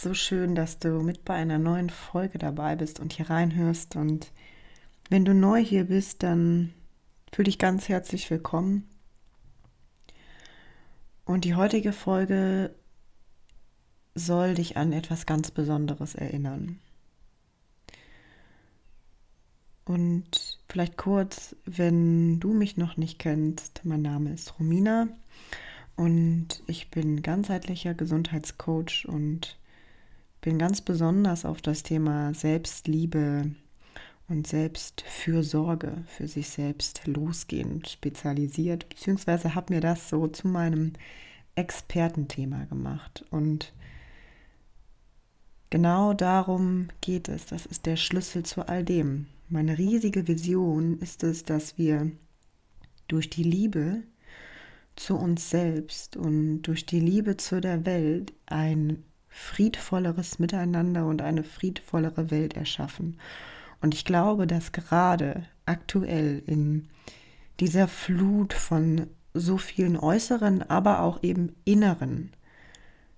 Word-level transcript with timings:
So 0.00 0.14
schön, 0.14 0.54
dass 0.54 0.78
du 0.78 1.00
mit 1.00 1.24
bei 1.24 1.34
einer 1.34 1.58
neuen 1.58 1.90
Folge 1.90 2.38
dabei 2.38 2.76
bist 2.76 3.00
und 3.00 3.12
hier 3.12 3.30
reinhörst. 3.30 3.96
Und 3.96 4.30
wenn 5.10 5.24
du 5.24 5.34
neu 5.34 5.62
hier 5.62 5.84
bist, 5.84 6.22
dann 6.22 6.72
fühl 7.32 7.46
dich 7.46 7.58
ganz 7.58 7.88
herzlich 7.88 8.30
willkommen. 8.30 8.88
Und 11.24 11.44
die 11.44 11.56
heutige 11.56 11.92
Folge 11.92 12.74
soll 14.14 14.54
dich 14.54 14.76
an 14.76 14.92
etwas 14.92 15.26
ganz 15.26 15.50
Besonderes 15.50 16.14
erinnern. 16.14 16.78
Und 19.84 20.60
vielleicht 20.68 20.96
kurz, 20.96 21.56
wenn 21.64 22.38
du 22.38 22.52
mich 22.52 22.76
noch 22.76 22.96
nicht 22.96 23.18
kennst, 23.18 23.80
mein 23.84 24.02
Name 24.02 24.32
ist 24.32 24.58
Romina 24.60 25.08
und 25.96 26.62
ich 26.66 26.90
bin 26.90 27.22
ganzheitlicher 27.22 27.94
Gesundheitscoach 27.94 29.06
und 29.08 29.57
bin 30.48 30.58
ganz 30.58 30.80
besonders 30.80 31.44
auf 31.44 31.60
das 31.60 31.82
Thema 31.82 32.32
Selbstliebe 32.32 33.50
und 34.28 34.46
Selbstfürsorge 34.46 36.04
für 36.06 36.26
sich 36.26 36.48
selbst 36.48 37.06
losgehend 37.06 37.86
spezialisiert, 37.86 38.88
beziehungsweise 38.88 39.54
habe 39.54 39.74
mir 39.74 39.82
das 39.82 40.08
so 40.08 40.26
zu 40.26 40.48
meinem 40.48 40.94
Expertenthema 41.54 42.64
gemacht. 42.64 43.26
Und 43.30 43.74
genau 45.68 46.14
darum 46.14 46.88
geht 47.02 47.28
es. 47.28 47.44
Das 47.44 47.66
ist 47.66 47.84
der 47.84 47.96
Schlüssel 47.96 48.42
zu 48.42 48.66
all 48.66 48.84
dem. 48.84 49.26
Meine 49.50 49.76
riesige 49.76 50.28
Vision 50.28 50.98
ist 51.00 51.24
es, 51.24 51.44
dass 51.44 51.76
wir 51.76 52.10
durch 53.06 53.28
die 53.28 53.42
Liebe 53.42 54.02
zu 54.96 55.14
uns 55.14 55.50
selbst 55.50 56.16
und 56.16 56.62
durch 56.62 56.86
die 56.86 57.00
Liebe 57.00 57.36
zu 57.36 57.60
der 57.60 57.84
Welt 57.84 58.32
ein 58.46 59.04
friedvolleres 59.28 60.38
Miteinander 60.38 61.06
und 61.06 61.22
eine 61.22 61.44
friedvollere 61.44 62.30
Welt 62.30 62.54
erschaffen. 62.54 63.18
Und 63.80 63.94
ich 63.94 64.04
glaube, 64.04 64.46
dass 64.46 64.72
gerade 64.72 65.44
aktuell 65.66 66.42
in 66.46 66.88
dieser 67.60 67.88
Flut 67.88 68.52
von 68.52 69.06
so 69.34 69.58
vielen 69.58 69.96
äußeren, 69.96 70.68
aber 70.68 71.00
auch 71.02 71.22
eben 71.22 71.54
inneren 71.64 72.32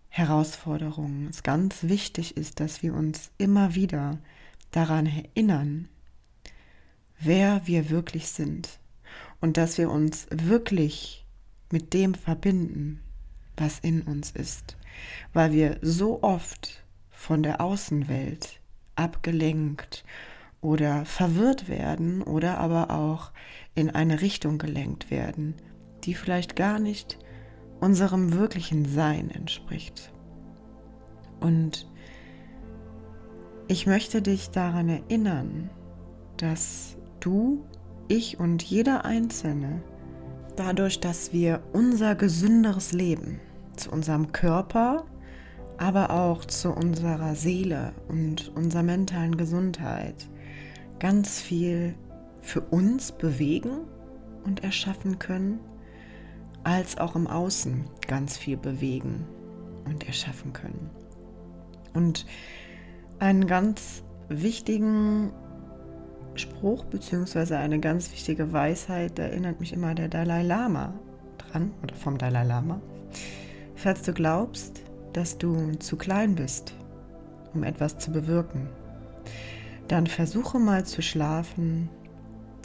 Herausforderungen 0.09 1.29
es 1.31 1.43
ganz 1.43 1.85
wichtig 1.85 2.37
ist, 2.37 2.61
dass 2.61 2.83
wir 2.83 2.95
uns 2.95 3.31
immer 3.39 3.75
wieder 3.75 4.19
daran 4.73 5.07
erinnern, 5.07 5.89
wer 7.21 7.67
wir 7.67 7.91
wirklich 7.91 8.29
sind 8.29 8.81
und 9.41 9.57
dass 9.57 9.79
wir 9.79 9.91
uns 9.91 10.27
wirklich 10.31 11.25
mit 11.71 11.95
dem 11.95 12.15
verbinden, 12.15 13.01
was 13.57 13.79
in 13.79 14.03
uns 14.03 14.33
ist, 14.33 14.77
weil 15.33 15.53
wir 15.53 15.79
so 15.83 16.23
oft 16.23 16.85
von 17.11 17.43
der 17.43 17.61
Außenwelt 17.61 18.61
abgelenkt 18.97 20.05
oder 20.61 21.05
verwirrt 21.05 21.69
werden 21.69 22.23
oder 22.23 22.59
aber 22.59 22.91
auch 22.91 23.33
in 23.75 23.91
eine 23.91 24.21
Richtung 24.21 24.59
gelenkt 24.59 25.11
werden, 25.11 25.55
die 26.05 26.15
vielleicht 26.15 26.57
gar 26.57 26.79
nicht 26.79 27.19
unserem 27.81 28.35
wirklichen 28.35 28.85
Sein 28.85 29.31
entspricht. 29.31 30.13
Und 31.41 31.89
ich 33.69 33.87
möchte 33.87 34.21
dich 34.21 34.51
daran 34.51 34.89
erinnern, 34.89 35.71
dass 36.37 36.97
du, 37.21 37.65
ich 38.09 38.39
und 38.39 38.63
jeder 38.63 39.05
Einzelne, 39.05 39.83
dadurch, 40.57 41.01
dass 41.01 41.33
wir 41.33 41.63
unser 41.73 42.15
gesünderes 42.15 42.93
Leben 42.93 43.41
zu 43.81 43.91
unserem 43.91 44.33
Körper, 44.33 45.05
aber 45.79 46.11
auch 46.11 46.45
zu 46.45 46.71
unserer 46.71 47.35
Seele 47.35 47.93
und 48.09 48.55
unserer 48.55 48.83
mentalen 48.83 49.37
Gesundheit 49.37 50.29
ganz 50.99 51.41
viel 51.41 51.95
für 52.43 52.61
uns 52.61 53.13
bewegen 53.13 53.87
und 54.45 54.63
erschaffen 54.63 55.19
können, 55.19 55.61
als 56.65 56.99
auch 56.99 57.17
im 57.17 57.27
Außen 57.27 57.85
ganz 58.07 58.37
viel 58.37 58.57
bewegen 58.57 59.27
und 59.87 60.07
erschaffen 60.07 60.53
können. 60.53 60.91
Und 61.95 62.27
einen 63.19 63.47
ganz 63.47 64.03
wichtigen 64.29 65.33
Spruch 66.35 66.85
bzw. 66.85 67.55
eine 67.55 67.81
ganz 67.81 68.13
wichtige 68.13 68.53
Weisheit, 68.53 69.19
erinnert 69.19 69.61
mich 69.61 69.73
immer 69.73 69.95
der 69.95 70.09
Dalai 70.09 70.43
Lama 70.43 70.95
dran 71.39 71.73
oder 71.83 71.95
vom 71.95 72.19
Dalai 72.19 72.45
Lama. 72.45 72.81
Falls 73.83 74.03
du 74.03 74.13
glaubst, 74.13 74.83
dass 75.15 75.39
du 75.39 75.73
zu 75.77 75.97
klein 75.97 76.35
bist, 76.35 76.75
um 77.55 77.65
etwas 77.65 77.97
zu 77.97 78.13
bewirken, 78.13 78.69
dann 79.89 80.07
versuche 80.07 80.59
mal 80.59 80.85
zu 80.85 81.01
schlafen, 81.01 81.89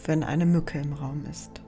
wenn 0.05 0.25
eine 0.25 0.45
Mücke 0.45 0.77
im 0.77 0.91
Raum 0.91 1.23
ist. 1.31 1.61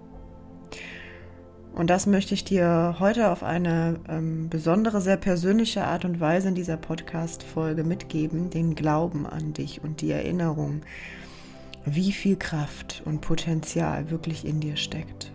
Und 1.73 1.89
das 1.89 2.07
möchte 2.07 2.33
ich 2.33 2.43
dir 2.43 2.97
heute 2.99 3.31
auf 3.31 3.41
eine 3.41 4.01
ähm, 4.09 4.49
besondere, 4.49 4.99
sehr 4.99 5.15
persönliche 5.15 5.85
Art 5.85 6.03
und 6.03 6.19
Weise 6.19 6.49
in 6.49 6.55
dieser 6.55 6.75
Podcast-Folge 6.75 7.85
mitgeben, 7.85 8.49
den 8.49 8.75
Glauben 8.75 9.25
an 9.25 9.53
dich 9.53 9.81
und 9.81 10.01
die 10.01 10.11
Erinnerung, 10.11 10.81
wie 11.85 12.11
viel 12.11 12.35
Kraft 12.35 13.01
und 13.05 13.21
Potenzial 13.21 14.11
wirklich 14.11 14.45
in 14.45 14.59
dir 14.59 14.75
steckt. 14.75 15.31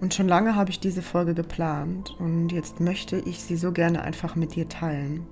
Und 0.00 0.14
schon 0.14 0.28
lange 0.28 0.54
habe 0.56 0.70
ich 0.70 0.80
diese 0.80 1.02
Folge 1.02 1.34
geplant 1.34 2.14
und 2.18 2.50
jetzt 2.50 2.80
möchte 2.80 3.18
ich 3.18 3.42
sie 3.42 3.56
so 3.56 3.72
gerne 3.72 4.02
einfach 4.02 4.36
mit 4.36 4.54
dir 4.54 4.68
teilen. 4.68 5.26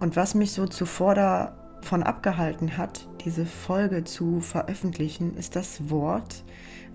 Und 0.00 0.16
was 0.16 0.34
mich 0.34 0.52
so 0.52 0.66
zuvor 0.66 1.14
davon 1.14 2.02
abgehalten 2.02 2.76
hat, 2.76 3.08
diese 3.24 3.46
Folge 3.46 4.04
zu 4.04 4.40
veröffentlichen, 4.40 5.36
ist 5.36 5.56
das 5.56 5.90
Wort, 5.90 6.44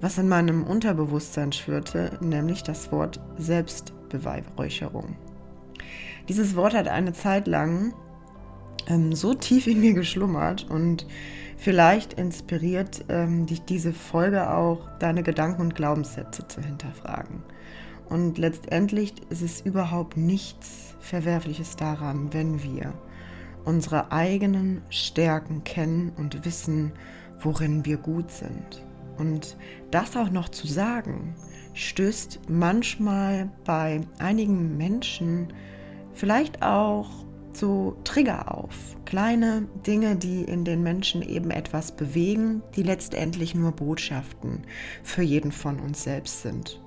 was 0.01 0.17
in 0.17 0.27
meinem 0.27 0.63
Unterbewusstsein 0.63 1.51
schwirrte, 1.51 2.17
nämlich 2.21 2.63
das 2.63 2.91
Wort 2.91 3.19
Selbstbeweihräucherung. 3.37 5.15
Dieses 6.29 6.55
Wort 6.55 6.73
hat 6.73 6.87
eine 6.87 7.13
Zeit 7.13 7.47
lang 7.47 7.93
ähm, 8.87 9.13
so 9.13 9.33
tief 9.33 9.67
in 9.67 9.79
mir 9.79 9.93
geschlummert 9.93 10.69
und 10.69 11.07
vielleicht 11.57 12.13
inspiriert 12.13 13.05
ähm, 13.09 13.45
dich 13.45 13.61
diese 13.61 13.93
Folge 13.93 14.49
auch, 14.49 14.89
deine 14.99 15.23
Gedanken 15.23 15.61
und 15.61 15.75
Glaubenssätze 15.75 16.47
zu 16.47 16.61
hinterfragen. 16.61 17.43
Und 18.09 18.37
letztendlich 18.37 19.13
ist 19.29 19.41
es 19.41 19.61
überhaupt 19.61 20.15
nichts 20.17 20.95
Verwerfliches 20.99 21.75
daran, 21.75 22.33
wenn 22.33 22.61
wir 22.61 22.93
unsere 23.63 24.11
eigenen 24.11 24.81
Stärken 24.89 25.63
kennen 25.63 26.11
und 26.17 26.45
wissen, 26.45 26.91
worin 27.39 27.83
wir 27.85 27.97
gut 27.97 28.31
sind. 28.31 28.83
Und 29.17 29.57
das 29.91 30.15
auch 30.15 30.29
noch 30.29 30.49
zu 30.49 30.67
sagen, 30.67 31.35
stößt 31.73 32.41
manchmal 32.47 33.49
bei 33.65 34.01
einigen 34.19 34.77
Menschen 34.77 35.53
vielleicht 36.13 36.61
auch 36.61 37.09
so 37.57 37.97
Trigger 38.03 38.55
auf. 38.55 38.95
Kleine 39.05 39.67
Dinge, 39.85 40.15
die 40.15 40.43
in 40.43 40.65
den 40.65 40.83
Menschen 40.83 41.21
eben 41.21 41.51
etwas 41.51 41.91
bewegen, 41.91 42.61
die 42.75 42.83
letztendlich 42.83 43.55
nur 43.55 43.71
Botschaften 43.71 44.63
für 45.03 45.21
jeden 45.21 45.51
von 45.51 45.79
uns 45.79 46.03
selbst 46.03 46.41
sind. 46.41 46.81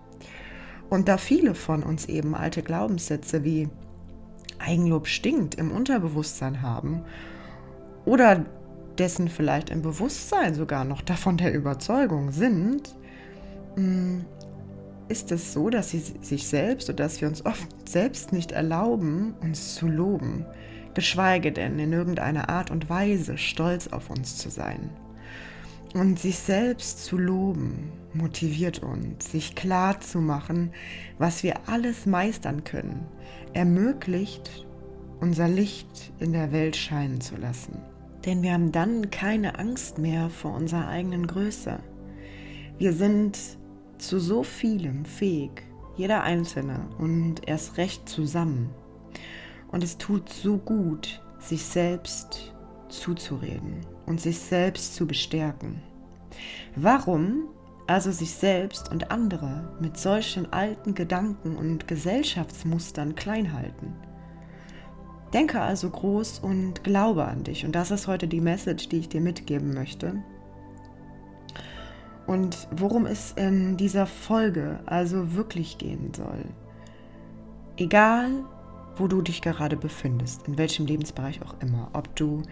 Und 0.90 1.08
da 1.08 1.18
viele 1.18 1.54
von 1.54 1.82
uns 1.82 2.06
eben 2.06 2.34
alte 2.34 2.62
Glaubenssätze 2.62 3.44
wie 3.44 3.68
Eigenlob 4.58 5.06
stinkt 5.06 5.54
im 5.54 5.70
Unterbewusstsein 5.70 6.62
haben 6.62 7.02
oder 8.04 8.44
dessen 8.98 9.28
vielleicht 9.28 9.70
im 9.70 9.82
Bewusstsein 9.82 10.54
sogar 10.54 10.84
noch 10.84 11.02
davon 11.02 11.36
der 11.36 11.54
Überzeugung 11.54 12.32
sind, 12.32 12.96
mm, 13.76 14.20
ist 15.08 15.32
es 15.32 15.52
so, 15.52 15.70
dass 15.70 15.90
sie 15.90 16.02
sich 16.20 16.46
selbst 16.46 16.88
oder 16.88 17.04
dass 17.04 17.20
wir 17.20 17.28
uns 17.28 17.44
oft 17.46 17.88
selbst 17.88 18.32
nicht 18.32 18.52
erlauben, 18.52 19.34
uns 19.40 19.74
zu 19.74 19.88
loben, 19.88 20.44
geschweige 20.94 21.52
denn 21.52 21.78
in 21.78 21.92
irgendeiner 21.92 22.48
Art 22.48 22.70
und 22.70 22.88
Weise 22.90 23.38
stolz 23.38 23.88
auf 23.88 24.10
uns 24.10 24.36
zu 24.36 24.50
sein. 24.50 24.90
Und 25.94 26.18
sich 26.18 26.38
selbst 26.38 27.04
zu 27.04 27.16
loben 27.16 27.92
motiviert 28.12 28.82
uns, 28.82 29.30
sich 29.32 29.54
klar 29.54 30.00
zu 30.00 30.20
machen, 30.20 30.72
was 31.16 31.42
wir 31.42 31.54
alles 31.66 32.04
meistern 32.04 32.64
können, 32.64 33.06
ermöglicht, 33.54 34.66
unser 35.20 35.48
Licht 35.48 36.12
in 36.20 36.32
der 36.32 36.52
Welt 36.52 36.76
scheinen 36.76 37.20
zu 37.20 37.36
lassen. 37.36 37.80
Denn 38.26 38.42
wir 38.42 38.52
haben 38.52 38.72
dann 38.72 39.10
keine 39.10 39.58
Angst 39.58 39.98
mehr 39.98 40.28
vor 40.28 40.54
unserer 40.54 40.88
eigenen 40.88 41.26
Größe. 41.26 41.78
Wir 42.76 42.92
sind 42.92 43.57
zu 43.98 44.20
so 44.20 44.42
vielem 44.42 45.04
fähig, 45.04 45.62
jeder 45.96 46.22
Einzelne 46.22 46.88
und 46.98 47.46
erst 47.46 47.76
recht 47.76 48.08
zusammen. 48.08 48.70
Und 49.70 49.82
es 49.82 49.98
tut 49.98 50.28
so 50.28 50.58
gut, 50.58 51.22
sich 51.38 51.64
selbst 51.64 52.54
zuzureden 52.88 53.86
und 54.06 54.20
sich 54.20 54.38
selbst 54.38 54.94
zu 54.94 55.06
bestärken. 55.06 55.82
Warum 56.74 57.48
also 57.86 58.12
sich 58.12 58.34
selbst 58.34 58.90
und 58.90 59.10
andere 59.10 59.76
mit 59.80 59.96
solchen 59.96 60.52
alten 60.52 60.94
Gedanken 60.94 61.56
und 61.56 61.88
Gesellschaftsmustern 61.88 63.14
klein 63.14 63.52
halten? 63.52 63.94
Denke 65.32 65.60
also 65.60 65.90
groß 65.90 66.38
und 66.38 66.84
glaube 66.84 67.24
an 67.26 67.44
dich. 67.44 67.64
Und 67.64 67.72
das 67.72 67.90
ist 67.90 68.06
heute 68.06 68.28
die 68.28 68.40
Message, 68.40 68.88
die 68.88 68.98
ich 68.98 69.08
dir 69.08 69.20
mitgeben 69.20 69.74
möchte. 69.74 70.22
Und 72.28 72.68
worum 72.70 73.06
es 73.06 73.32
in 73.32 73.78
dieser 73.78 74.04
Folge 74.04 74.80
also 74.84 75.34
wirklich 75.34 75.78
gehen 75.78 76.12
soll. 76.14 76.44
Egal, 77.78 78.44
wo 78.96 79.08
du 79.08 79.22
dich 79.22 79.40
gerade 79.40 79.78
befindest, 79.78 80.46
in 80.46 80.58
welchem 80.58 80.84
Lebensbereich 80.84 81.40
auch 81.40 81.54
immer, 81.62 81.88
ob 81.94 82.14
du 82.16 82.42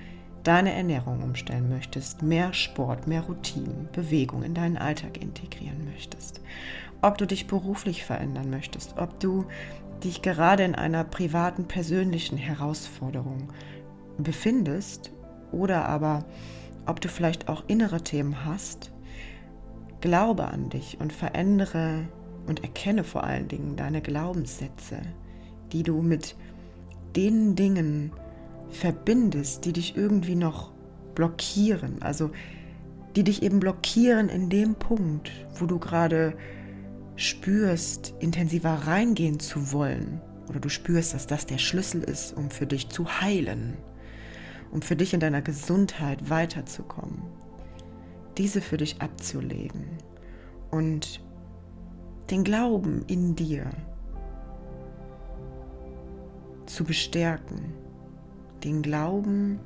deine 0.44 0.73
Ernährung 0.73 1.23
umstellen 1.23 1.69
möchtest, 1.69 2.23
mehr 2.23 2.55
Sport, 2.55 3.06
mehr 3.06 3.20
Routinen, 3.20 3.90
Bewegung 3.93 4.44
in 4.44 4.55
deinen 4.55 4.78
Alltag 4.78 5.20
integrieren 5.20 5.84
möchtest, 5.84 6.40
ob 7.02 7.19
du 7.19 7.26
dich 7.26 7.46
beruflich 7.46 8.02
verändern 8.02 8.49
möchtest, 8.49 8.96
ob 8.96 9.20
du 9.20 9.44
dich 10.02 10.23
gerade 10.23 10.64
in 10.64 10.75
einer 10.75 11.05
privaten, 11.05 11.69
persönlichen 11.69 12.38
Herausforderung 12.38 13.52
befindest 14.17 15.12
oder 15.52 15.84
aber 15.84 16.25
ob 16.87 16.99
du 17.02 17.11
vielleicht 17.11 17.49
auch 17.49 17.64
innere 17.67 18.00
Themen 18.02 18.46
hast, 18.46 18.90
glaube 20.01 20.47
an 20.47 20.69
dich 20.69 20.99
und 21.01 21.13
verändere 21.13 22.09
und 22.47 22.63
erkenne 22.63 23.05
vor 23.05 23.25
allen 23.25 23.49
Dingen 23.49 23.77
deine 23.77 24.03
Glaubenssätze, 24.03 24.99
die 25.73 25.83
du 25.83 26.01
mit 26.03 26.37
den 27.17 27.57
Dingen 27.57 28.13
verbindest, 28.71 29.65
die 29.65 29.73
dich 29.73 29.97
irgendwie 29.97 30.35
noch 30.35 30.73
blockieren, 31.15 32.03
also 32.03 32.31
die 33.17 33.25
dich 33.25 33.43
eben 33.43 33.61
blockieren 33.61 34.29
in 34.29 34.51
dem 34.51 34.75
Punkt, 34.75 35.33
wo 35.59 35.67
du 35.67 35.79
gerade 35.79 36.37
spürst, 37.17 38.15
intensiver 38.21 38.75
reingehen 38.87 39.41
zu 39.41 39.73
wollen, 39.73 40.21
oder 40.49 40.61
du 40.61 40.69
spürst, 40.69 41.15
dass 41.15 41.27
das 41.27 41.47
der 41.47 41.59
Schlüssel 41.59 42.03
ist, 42.05 42.37
um 42.37 42.51
für 42.51 42.67
dich 42.67 42.89
zu 42.91 43.21
heilen, 43.21 43.77
um 44.71 44.83
für 44.83 44.95
dich 44.95 45.15
in 45.15 45.21
deiner 45.21 45.43
Gesundheit 45.43 46.31
weiterzukommen, 46.31 47.23
diese 48.38 48.61
für 48.61 48.77
dich 48.77 49.00
abzulegen 49.00 49.85
und 50.71 51.21
den 52.31 52.44
Glauben 52.44 53.05
in 53.06 53.35
dir 53.37 53.71
zu 56.67 56.85
bestärken, 56.85 57.73
den 58.65 58.83
Glauben 58.83 59.61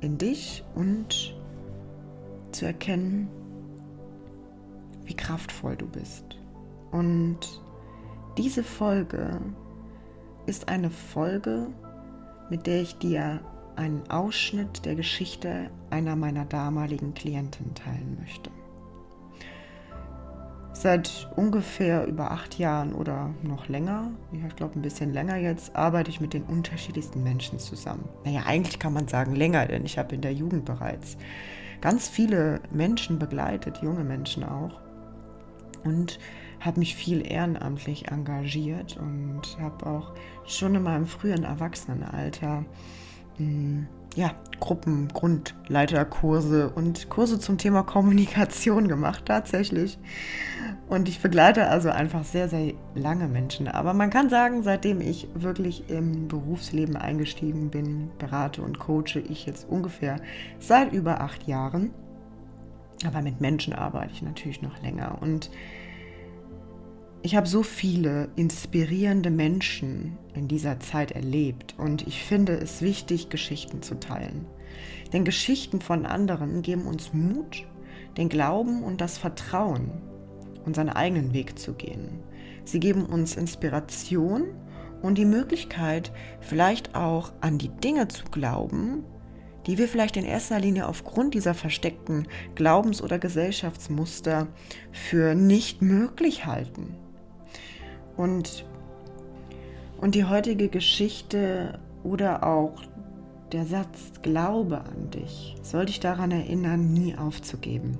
in 0.00 0.18
dich 0.18 0.64
und 0.74 1.36
zu 2.52 2.66
erkennen, 2.66 3.28
wie 5.04 5.14
kraftvoll 5.14 5.76
du 5.76 5.86
bist. 5.86 6.24
Und 6.92 7.38
diese 8.38 8.62
Folge 8.62 9.40
ist 10.46 10.68
eine 10.68 10.90
Folge, 10.90 11.68
mit 12.50 12.66
der 12.66 12.82
ich 12.82 12.96
dir 12.98 13.40
einen 13.76 14.08
Ausschnitt 14.10 14.84
der 14.84 14.94
Geschichte 14.94 15.70
einer 15.90 16.16
meiner 16.16 16.44
damaligen 16.44 17.14
Klienten 17.14 17.74
teilen 17.74 18.16
möchte. 18.20 18.50
Seit 20.72 21.30
ungefähr 21.36 22.06
über 22.06 22.32
acht 22.32 22.58
Jahren 22.58 22.94
oder 22.94 23.32
noch 23.42 23.68
länger, 23.68 24.10
ich 24.32 24.56
glaube 24.56 24.78
ein 24.78 24.82
bisschen 24.82 25.12
länger 25.12 25.36
jetzt, 25.36 25.74
arbeite 25.76 26.10
ich 26.10 26.20
mit 26.20 26.34
den 26.34 26.42
unterschiedlichsten 26.42 27.22
Menschen 27.22 27.58
zusammen. 27.60 28.08
Naja, 28.24 28.42
eigentlich 28.44 28.80
kann 28.80 28.92
man 28.92 29.06
sagen 29.06 29.36
länger, 29.36 29.66
denn 29.66 29.84
ich 29.84 29.98
habe 29.98 30.14
in 30.14 30.20
der 30.20 30.34
Jugend 30.34 30.64
bereits 30.64 31.16
ganz 31.80 32.08
viele 32.08 32.60
Menschen 32.72 33.18
begleitet, 33.18 33.78
junge 33.82 34.04
Menschen 34.04 34.42
auch. 34.42 34.80
Und 35.84 36.18
habe 36.60 36.80
mich 36.80 36.96
viel 36.96 37.26
ehrenamtlich 37.26 38.08
engagiert 38.08 38.96
und 38.96 39.42
habe 39.60 39.86
auch 39.86 40.14
schon 40.46 40.74
in 40.74 40.82
meinem 40.82 41.06
frühen 41.06 41.44
Erwachsenenalter 41.44 42.64
ja, 44.14 44.32
Gruppen, 44.60 45.08
Grundleiterkurse 45.08 46.70
und 46.70 47.08
Kurse 47.08 47.38
zum 47.38 47.58
Thema 47.58 47.82
Kommunikation 47.82 48.88
gemacht, 48.88 49.26
tatsächlich. 49.26 49.98
Und 50.88 51.08
ich 51.08 51.20
begleite 51.20 51.68
also 51.68 51.90
einfach 51.90 52.24
sehr, 52.24 52.48
sehr 52.48 52.74
lange 52.94 53.26
Menschen. 53.26 53.68
Aber 53.68 53.94
man 53.94 54.10
kann 54.10 54.28
sagen, 54.28 54.62
seitdem 54.62 55.00
ich 55.00 55.28
wirklich 55.34 55.88
im 55.88 56.28
Berufsleben 56.28 56.96
eingestiegen 56.96 57.70
bin, 57.70 58.10
berate 58.18 58.62
und 58.62 58.78
coache 58.78 59.18
ich 59.28 59.46
jetzt 59.46 59.68
ungefähr 59.68 60.20
seit 60.58 60.92
über 60.92 61.20
acht 61.20 61.46
Jahren. 61.46 61.90
Aber 63.06 63.22
mit 63.22 63.40
Menschen 63.40 63.72
arbeite 63.72 64.12
ich 64.12 64.22
natürlich 64.22 64.62
noch 64.62 64.80
länger. 64.82 65.18
Und 65.20 65.50
ich 67.24 67.34
habe 67.36 67.48
so 67.48 67.62
viele 67.62 68.28
inspirierende 68.36 69.30
Menschen 69.30 70.18
in 70.34 70.46
dieser 70.46 70.78
Zeit 70.80 71.10
erlebt 71.10 71.74
und 71.78 72.06
ich 72.06 72.22
finde 72.22 72.52
es 72.52 72.82
wichtig, 72.82 73.30
Geschichten 73.30 73.80
zu 73.80 73.98
teilen. 73.98 74.44
Denn 75.14 75.24
Geschichten 75.24 75.80
von 75.80 76.04
anderen 76.04 76.60
geben 76.60 76.86
uns 76.86 77.14
Mut, 77.14 77.64
den 78.18 78.28
Glauben 78.28 78.82
und 78.82 79.00
das 79.00 79.16
Vertrauen, 79.16 79.90
unseren 80.66 80.90
eigenen 80.90 81.32
Weg 81.32 81.58
zu 81.58 81.72
gehen. 81.72 82.20
Sie 82.64 82.78
geben 82.78 83.06
uns 83.06 83.36
Inspiration 83.36 84.44
und 85.00 85.16
die 85.16 85.24
Möglichkeit, 85.24 86.12
vielleicht 86.42 86.94
auch 86.94 87.32
an 87.40 87.56
die 87.56 87.70
Dinge 87.70 88.06
zu 88.08 88.26
glauben, 88.26 89.02
die 89.66 89.78
wir 89.78 89.88
vielleicht 89.88 90.18
in 90.18 90.26
erster 90.26 90.60
Linie 90.60 90.86
aufgrund 90.88 91.32
dieser 91.32 91.54
versteckten 91.54 92.28
Glaubens- 92.54 93.00
oder 93.00 93.18
Gesellschaftsmuster 93.18 94.48
für 94.92 95.34
nicht 95.34 95.80
möglich 95.80 96.44
halten. 96.44 96.98
Und, 98.16 98.64
und 100.00 100.14
die 100.14 100.24
heutige 100.24 100.68
Geschichte 100.68 101.78
oder 102.02 102.46
auch 102.46 102.74
der 103.52 103.64
Satz 103.64 104.12
Glaube 104.22 104.80
an 104.80 105.10
dich 105.10 105.56
soll 105.62 105.86
dich 105.86 106.00
daran 106.00 106.30
erinnern, 106.30 106.92
nie 106.92 107.16
aufzugeben, 107.16 107.98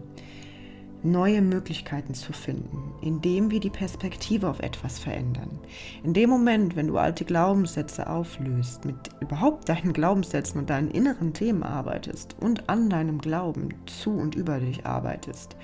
neue 1.04 1.42
Möglichkeiten 1.42 2.14
zu 2.14 2.33
finden, 2.33 2.92
indem 3.02 3.50
wir 3.50 3.61
die 3.61 3.71
Perspektive 3.71 4.49
auf 4.49 4.61
etwas 4.61 4.99
verändern. 4.99 5.61
In 6.02 6.14
dem 6.14 6.30
Moment, 6.30 6.76
wenn 6.76 6.88
du 6.88 6.97
alte 6.99 7.25
Glaubenssätze 7.25 8.09
auflöst, 8.09 8.85
mit 8.85 8.97
überhaupt 9.21 9.68
deinen 9.68 9.92
Glaubenssätzen 9.92 10.61
und 10.61 10.71
deinen 10.71 10.90
inneren 10.90 11.35
Themen 11.35 11.62
arbeitest 11.62 12.37
und 12.40 12.68
an 12.68 12.88
deinem 12.88 13.18
Glauben 13.18 13.68
zu 13.87 14.11
und 14.11 14.35
über 14.35 14.59
dich 14.59 14.87
arbeitest, 14.87 15.56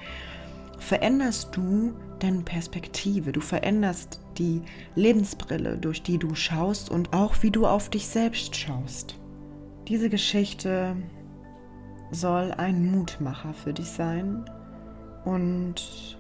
veränderst 0.81 1.55
du 1.55 1.95
deine 2.19 2.43
Perspektive, 2.43 3.33
du 3.33 3.41
veränderst 3.41 4.21
die 4.39 4.63
Lebensbrille, 4.95 5.79
durch 5.79 6.03
die 6.03 6.19
du 6.19 6.35
schaust 6.35 6.91
und 6.91 7.13
auch 7.13 7.43
wie 7.43 7.51
du 7.51 7.67
auf 7.67 7.89
dich 7.89 8.07
selbst 8.07 8.57
schaust. 8.57 9.17
Diese 9.89 10.11
Geschichte 10.11 10.97
soll 12.11 12.53
ein 12.53 12.91
Mutmacher 12.91 13.55
für 13.55 13.73
dich 13.73 13.89
sein 13.89 14.45
und 15.25 16.19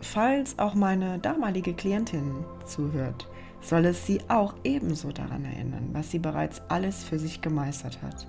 falls 0.00 0.58
auch 0.58 0.74
meine 0.74 1.18
damalige 1.18 1.74
Klientin 1.74 2.44
zuhört, 2.64 3.28
soll 3.60 3.84
es 3.84 4.06
sie 4.06 4.20
auch 4.28 4.54
ebenso 4.64 5.12
daran 5.12 5.44
erinnern, 5.44 5.90
was 5.92 6.10
sie 6.10 6.18
bereits 6.18 6.62
alles 6.68 7.04
für 7.04 7.18
sich 7.18 7.40
gemeistert 7.40 8.00
hat. 8.02 8.26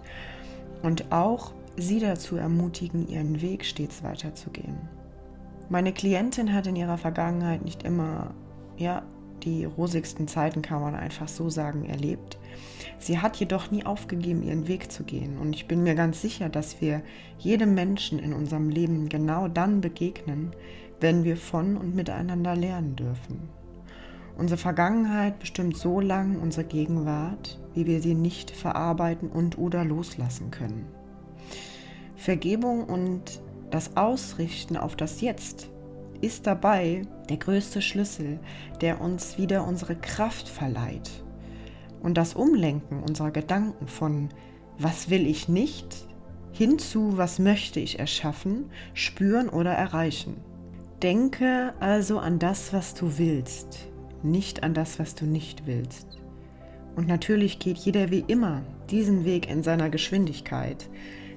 Und 0.84 1.12
auch 1.12 1.54
sie 1.78 2.00
dazu 2.00 2.36
ermutigen, 2.36 3.08
ihren 3.08 3.42
Weg 3.42 3.66
stets 3.66 4.04
weiterzugehen. 4.04 4.78
Meine 5.70 5.94
Klientin 5.94 6.54
hat 6.54 6.68
in 6.68 6.76
ihrer 6.76 6.98
Vergangenheit 6.98 7.64
nicht 7.64 7.84
immer, 7.84 8.34
ja, 8.78 9.04
die 9.44 9.66
rosigsten 9.66 10.28
Zeiten 10.28 10.62
kann 10.62 10.82
man 10.82 10.96
einfach 10.96 11.28
so 11.28 11.50
sagen, 11.50 11.86
erlebt. 11.86 12.38
Sie 13.00 13.20
hat 13.20 13.38
jedoch 13.38 13.72
nie 13.72 13.86
aufgegeben, 13.86 14.44
ihren 14.44 14.68
Weg 14.68 14.92
zu 14.92 15.04
gehen. 15.04 15.38
Und 15.38 15.56
ich 15.56 15.68
bin 15.68 15.82
mir 15.82 15.96
ganz 15.96 16.22
sicher, 16.22 16.50
dass 16.50 16.82
wir 16.82 17.02
jedem 17.40 17.74
Menschen 17.74 18.20
in 18.20 18.34
unserem 18.34 18.70
Leben 18.70 19.10
genau 19.10 19.48
dann 19.48 19.82
begegnen, 19.82 20.52
wenn 21.00 21.24
wir 21.24 21.38
von 21.38 21.78
und 21.78 21.96
miteinander 21.96 22.56
lernen 22.56 22.96
dürfen. 22.96 23.50
Unsere 24.38 24.58
Vergangenheit 24.60 25.40
bestimmt 25.40 25.78
so 25.78 26.00
lang 26.00 26.40
unsere 26.40 26.66
Gegenwart, 26.66 27.60
wie 27.74 27.86
wir 27.86 28.02
sie 28.02 28.16
nicht 28.16 28.52
verarbeiten 28.52 29.30
und 29.30 29.58
oder 29.58 29.84
loslassen 29.84 30.52
können. 30.52 30.86
Vergebung 32.22 32.86
und 32.86 33.42
das 33.70 33.98
Ausrichten 33.98 34.78
auf 34.78 34.96
das 34.96 35.22
Jetzt 35.22 35.70
ist 36.22 36.46
dabei 36.46 37.02
der 37.30 37.38
größte 37.38 37.82
Schlüssel, 37.82 38.40
der 38.80 39.02
uns 39.02 39.38
wieder 39.38 39.66
unsere 39.66 39.96
Kraft 39.96 40.48
verleiht. 40.48 41.10
Und 42.02 42.16
das 42.18 42.36
Umlenken 42.36 43.02
unserer 43.02 43.32
Gedanken 43.32 43.88
von 43.88 44.30
was 44.78 45.10
will 45.10 45.26
ich 45.28 45.48
nicht 45.50 46.08
hinzu 46.52 47.18
was 47.18 47.40
möchte 47.40 47.80
ich 47.80 48.00
erschaffen, 48.00 48.66
spüren 48.94 49.50
oder 49.50 49.72
erreichen. 49.72 50.38
Denke 51.02 51.74
also 51.80 52.20
an 52.20 52.38
das, 52.40 52.74
was 52.74 52.94
du 52.94 53.18
willst, 53.18 53.88
nicht 54.22 54.64
an 54.64 54.74
das, 54.74 55.00
was 55.00 55.16
du 55.16 55.26
nicht 55.26 55.66
willst. 55.66 56.20
Und 56.96 57.08
natürlich 57.08 57.58
geht 57.60 57.78
jeder 57.78 58.12
wie 58.12 58.24
immer 58.28 58.62
diesen 58.90 59.26
Weg 59.26 59.50
in 59.50 59.64
seiner 59.64 59.90
Geschwindigkeit, 59.90 60.90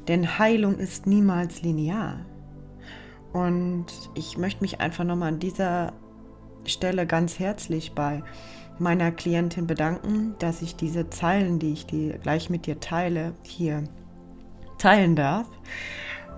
denn 0.08 0.38
Heilung 0.38 0.78
ist 0.78 1.06
niemals 1.06 1.62
linear. 1.62 2.24
Und 3.32 3.86
ich 4.14 4.38
möchte 4.38 4.62
mich 4.62 4.80
einfach 4.80 5.04
nochmal 5.04 5.32
an 5.32 5.38
dieser 5.40 5.92
Stelle 6.64 7.06
ganz 7.06 7.38
herzlich 7.38 7.92
bei 7.92 8.22
meiner 8.78 9.12
Klientin 9.12 9.66
bedanken, 9.66 10.34
dass 10.38 10.62
ich 10.62 10.76
diese 10.76 11.10
Zeilen, 11.10 11.58
die 11.58 11.72
ich 11.72 11.86
die 11.86 12.14
gleich 12.22 12.50
mit 12.50 12.66
dir 12.66 12.80
teile, 12.80 13.34
hier 13.42 13.84
teilen 14.78 15.16
darf 15.16 15.46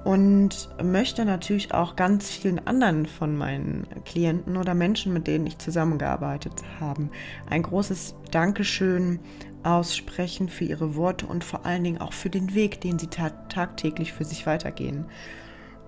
und 0.07 0.69
möchte 0.81 1.25
natürlich 1.25 1.75
auch 1.75 1.97
ganz 1.97 2.31
vielen 2.31 2.65
anderen 2.65 3.07
von 3.07 3.37
meinen 3.37 3.89
Klienten 4.05 4.57
oder 4.57 4.73
Menschen, 4.73 5.13
mit 5.13 5.27
denen 5.27 5.49
ich 5.49 5.59
zusammengearbeitet 5.59 6.63
habe, 6.79 7.09
ein 7.51 7.63
großes 7.63 8.15
Dankeschön 8.31 9.19
aussprechen 9.67 10.49
für 10.49 10.65
ihre 10.65 10.95
Worte 10.95 11.27
und 11.27 11.45
vor 11.45 11.67
allen 11.67 11.85
Dingen 11.85 12.01
auch 12.01 12.13
für 12.13 12.31
den 12.31 12.55
Weg, 12.55 12.81
den 12.81 12.99
sie 12.99 13.09
tagtäglich 13.09 14.13
für 14.13 14.25
sich 14.25 14.47
weitergehen. 14.47 15.07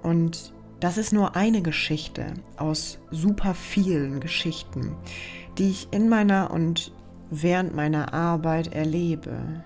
Und 0.03 0.53
das 0.81 0.99
ist 0.99 1.13
nur 1.13 1.37
eine 1.37 1.63
Geschichte 1.63 2.35
aus 2.57 2.99
super 3.11 3.55
vielen 3.55 4.21
Geschichten, 4.21 4.97
die 5.59 5.71
ich 5.71 5.89
in 5.93 6.09
meiner 6.09 6.51
und 6.51 6.93
während 7.31 7.75
meiner 7.75 8.15
Arbeit 8.15 8.75
erlebe. 8.75 9.65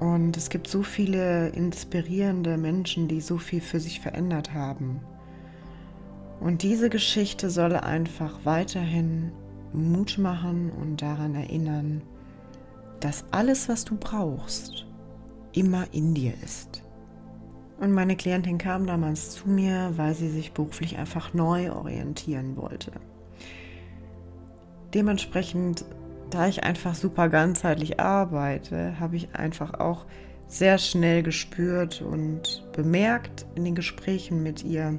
Und 0.00 0.36
es 0.36 0.50
gibt 0.50 0.68
so 0.68 0.82
viele 0.82 1.48
inspirierende 1.50 2.56
Menschen, 2.56 3.08
die 3.08 3.20
so 3.20 3.38
viel 3.38 3.60
für 3.60 3.80
sich 3.80 4.00
verändert 4.00 4.52
haben. 4.52 5.00
Und 6.40 6.62
diese 6.62 6.90
Geschichte 6.90 7.48
soll 7.48 7.74
einfach 7.74 8.40
weiterhin 8.44 9.32
Mut 9.72 10.18
machen 10.18 10.70
und 10.70 11.00
daran 11.00 11.34
erinnern, 11.34 12.02
dass 13.00 13.24
alles, 13.30 13.68
was 13.68 13.84
du 13.84 13.96
brauchst, 13.96 14.86
immer 15.52 15.86
in 15.92 16.14
dir 16.14 16.34
ist. 16.44 16.82
Und 17.80 17.92
meine 17.92 18.16
Klientin 18.16 18.58
kam 18.58 18.86
damals 18.86 19.30
zu 19.30 19.48
mir, 19.48 19.92
weil 19.96 20.14
sie 20.14 20.30
sich 20.30 20.52
beruflich 20.52 20.96
einfach 20.96 21.34
neu 21.34 21.72
orientieren 21.72 22.56
wollte. 22.56 22.92
Dementsprechend 24.94 25.84
da 26.34 26.48
ich 26.48 26.64
einfach 26.64 26.94
super 26.94 27.28
ganzheitlich 27.28 28.00
arbeite, 28.00 28.98
habe 28.98 29.16
ich 29.16 29.34
einfach 29.34 29.74
auch 29.74 30.04
sehr 30.48 30.78
schnell 30.78 31.22
gespürt 31.22 32.02
und 32.02 32.64
bemerkt 32.72 33.46
in 33.54 33.64
den 33.64 33.74
Gesprächen 33.74 34.42
mit 34.42 34.64
ihr, 34.64 34.98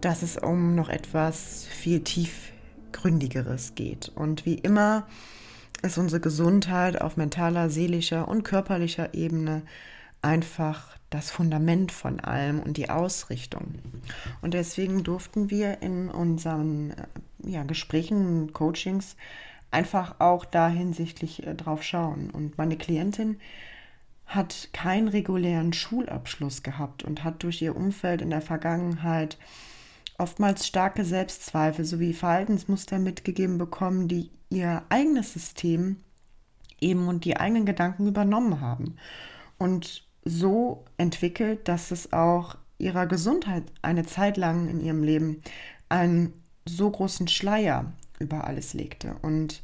dass 0.00 0.22
es 0.22 0.36
um 0.36 0.74
noch 0.74 0.88
etwas 0.88 1.66
viel 1.66 2.00
tiefgründigeres 2.00 3.74
geht. 3.74 4.12
Und 4.14 4.46
wie 4.46 4.54
immer 4.54 5.06
ist 5.84 5.98
unsere 5.98 6.20
Gesundheit 6.20 7.00
auf 7.00 7.16
mentaler, 7.16 7.70
seelischer 7.70 8.26
und 8.28 8.42
körperlicher 8.42 9.14
Ebene 9.14 9.62
einfach 10.22 10.96
das 11.10 11.30
Fundament 11.30 11.92
von 11.92 12.18
allem 12.20 12.60
und 12.60 12.76
die 12.76 12.90
Ausrichtung. 12.90 13.74
Und 14.40 14.54
deswegen 14.54 15.04
durften 15.04 15.50
wir 15.50 15.82
in 15.82 16.08
unseren 16.08 16.90
äh, 16.90 17.06
ja, 17.46 17.62
Gesprächen, 17.62 18.52
Coachings 18.52 19.16
einfach 19.70 20.16
auch 20.20 20.44
da 20.44 20.68
hinsichtlich 20.68 21.46
äh, 21.46 21.54
drauf 21.54 21.82
schauen. 21.82 22.30
Und 22.30 22.56
meine 22.56 22.76
Klientin 22.76 23.38
hat 24.26 24.70
keinen 24.72 25.08
regulären 25.08 25.72
Schulabschluss 25.72 26.62
gehabt 26.62 27.04
und 27.04 27.22
hat 27.22 27.42
durch 27.42 27.60
ihr 27.60 27.76
Umfeld 27.76 28.22
in 28.22 28.30
der 28.30 28.40
Vergangenheit 28.40 29.36
oftmals 30.16 30.66
starke 30.66 31.04
Selbstzweifel 31.04 31.84
sowie 31.84 32.14
Verhaltensmuster 32.14 32.98
mitgegeben 32.98 33.58
bekommen, 33.58 34.08
die 34.08 34.30
ihr 34.54 34.82
eigenes 34.88 35.32
System 35.32 35.96
eben 36.80 37.08
und 37.08 37.24
die 37.24 37.36
eigenen 37.36 37.66
Gedanken 37.66 38.06
übernommen 38.06 38.60
haben. 38.60 38.96
Und 39.58 40.04
so 40.24 40.84
entwickelt, 40.96 41.68
dass 41.68 41.90
es 41.90 42.12
auch 42.12 42.56
ihrer 42.78 43.06
Gesundheit 43.06 43.64
eine 43.82 44.04
Zeit 44.04 44.36
lang 44.36 44.68
in 44.68 44.80
ihrem 44.80 45.02
Leben 45.02 45.42
einen 45.88 46.32
so 46.66 46.90
großen 46.90 47.28
Schleier 47.28 47.92
über 48.18 48.44
alles 48.44 48.74
legte. 48.74 49.16
Und 49.22 49.62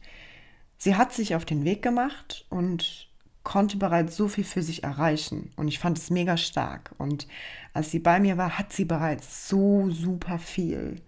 sie 0.79 0.97
hat 0.97 1.13
sich 1.13 1.35
auf 1.35 1.45
den 1.45 1.65
Weg 1.65 1.83
gemacht 1.83 2.47
und 2.51 3.09
konnte 3.43 3.79
bereits 3.79 4.17
so 4.17 4.29
viel 4.29 4.45
für 4.45 4.63
sich 4.63 4.85
erreichen. 4.85 5.53
Und 5.57 5.69
ich 5.69 5.79
fand 5.79 5.99
es 5.99 6.11
mega 6.11 6.37
stark. 6.37 6.95
Und 6.99 7.27
als 7.73 7.91
sie 7.91 7.99
bei 7.99 8.21
mir 8.21 8.37
war, 8.37 8.59
hat 8.59 8.73
sie 8.73 8.85
bereits 8.85 9.49
so 9.49 9.91
super 9.91 10.39
viel 10.39 11.01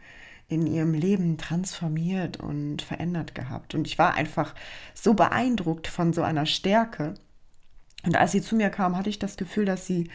in 0.53 0.67
ihrem 0.67 0.93
Leben 0.93 1.39
transformiert 1.39 2.37
und 2.37 2.83
verändert 2.83 3.35
gehabt. 3.35 3.75
Und 3.75 3.87
ich 3.87 3.99
war 3.99 4.15
einfach 4.15 4.55
so 4.95 5.15
beeindruckt 5.15 5.87
von 5.87 6.13
so 6.13 6.23
einer 6.23 6.45
Stärke. 6.45 7.15
Und 8.05 8.17
als 8.17 8.33
sie 8.33 8.43
zu 8.43 8.55
mir 8.55 8.69
kam, 8.69 8.97
hatte 8.97 9.09
ich 9.09 9.19
das 9.19 9.37
Gefühl, 9.37 9.65
dass 9.65 9.87
sie 9.87 10.11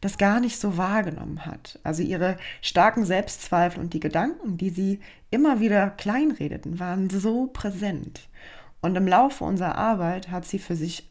das 0.00 0.18
gar 0.18 0.40
nicht 0.40 0.58
so 0.58 0.76
wahrgenommen 0.76 1.46
hat. 1.46 1.78
Also 1.84 2.02
ihre 2.02 2.36
starken 2.60 3.04
Selbstzweifel 3.04 3.80
und 3.80 3.94
die 3.94 4.00
Gedanken, 4.00 4.58
die 4.58 4.70
sie 4.70 5.00
immer 5.30 5.60
wieder 5.60 5.90
kleinredeten, 5.90 6.80
waren 6.80 7.08
so 7.08 7.46
präsent. 7.46 8.28
Und 8.80 8.96
im 8.96 9.06
Laufe 9.06 9.44
unserer 9.44 9.76
Arbeit 9.76 10.30
hat 10.30 10.44
sie 10.44 10.58
für 10.58 10.76
sich 10.76 11.10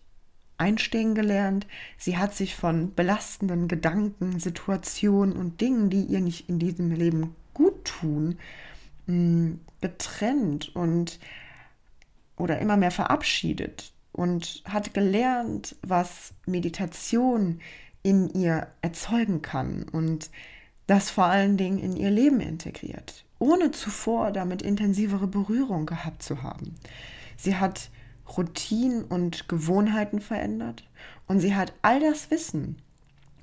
einstehen 0.57 1.15
gelernt. 1.15 1.65
Sie 1.97 2.17
hat 2.17 2.35
sich 2.35 2.55
von 2.55 2.93
belastenden 2.93 3.67
Gedanken, 3.67 4.39
Situationen 4.39 5.35
und 5.35 5.61
Dingen, 5.61 5.89
die 5.89 6.03
ihr 6.03 6.21
nicht 6.21 6.49
in 6.49 6.59
diesem 6.59 6.91
Leben 6.91 7.35
tun, 8.05 8.37
mm, 9.07 9.59
getrennt 9.81 10.75
und 10.75 11.19
oder 12.37 12.59
immer 12.59 12.77
mehr 12.77 12.91
verabschiedet 12.91 13.93
und 14.11 14.61
hat 14.65 14.93
gelernt, 14.93 15.75
was 15.81 16.33
Meditation 16.45 17.61
in 18.03 18.29
ihr 18.33 18.67
erzeugen 18.81 19.41
kann 19.41 19.83
und 19.91 20.29
das 20.87 21.09
vor 21.09 21.25
allen 21.25 21.57
Dingen 21.57 21.79
in 21.79 21.95
ihr 21.95 22.11
Leben 22.11 22.39
integriert, 22.39 23.25
ohne 23.39 23.71
zuvor 23.71 24.31
damit 24.31 24.61
intensivere 24.61 25.27
Berührung 25.27 25.85
gehabt 25.85 26.21
zu 26.21 26.43
haben. 26.43 26.75
Sie 27.37 27.55
hat 27.55 27.89
Routinen 28.37 29.03
und 29.03 29.47
Gewohnheiten 29.47 30.19
verändert 30.19 30.87
und 31.27 31.39
sie 31.39 31.55
hat 31.55 31.73
all 31.81 31.99
das 31.99 32.29
Wissen 32.31 32.77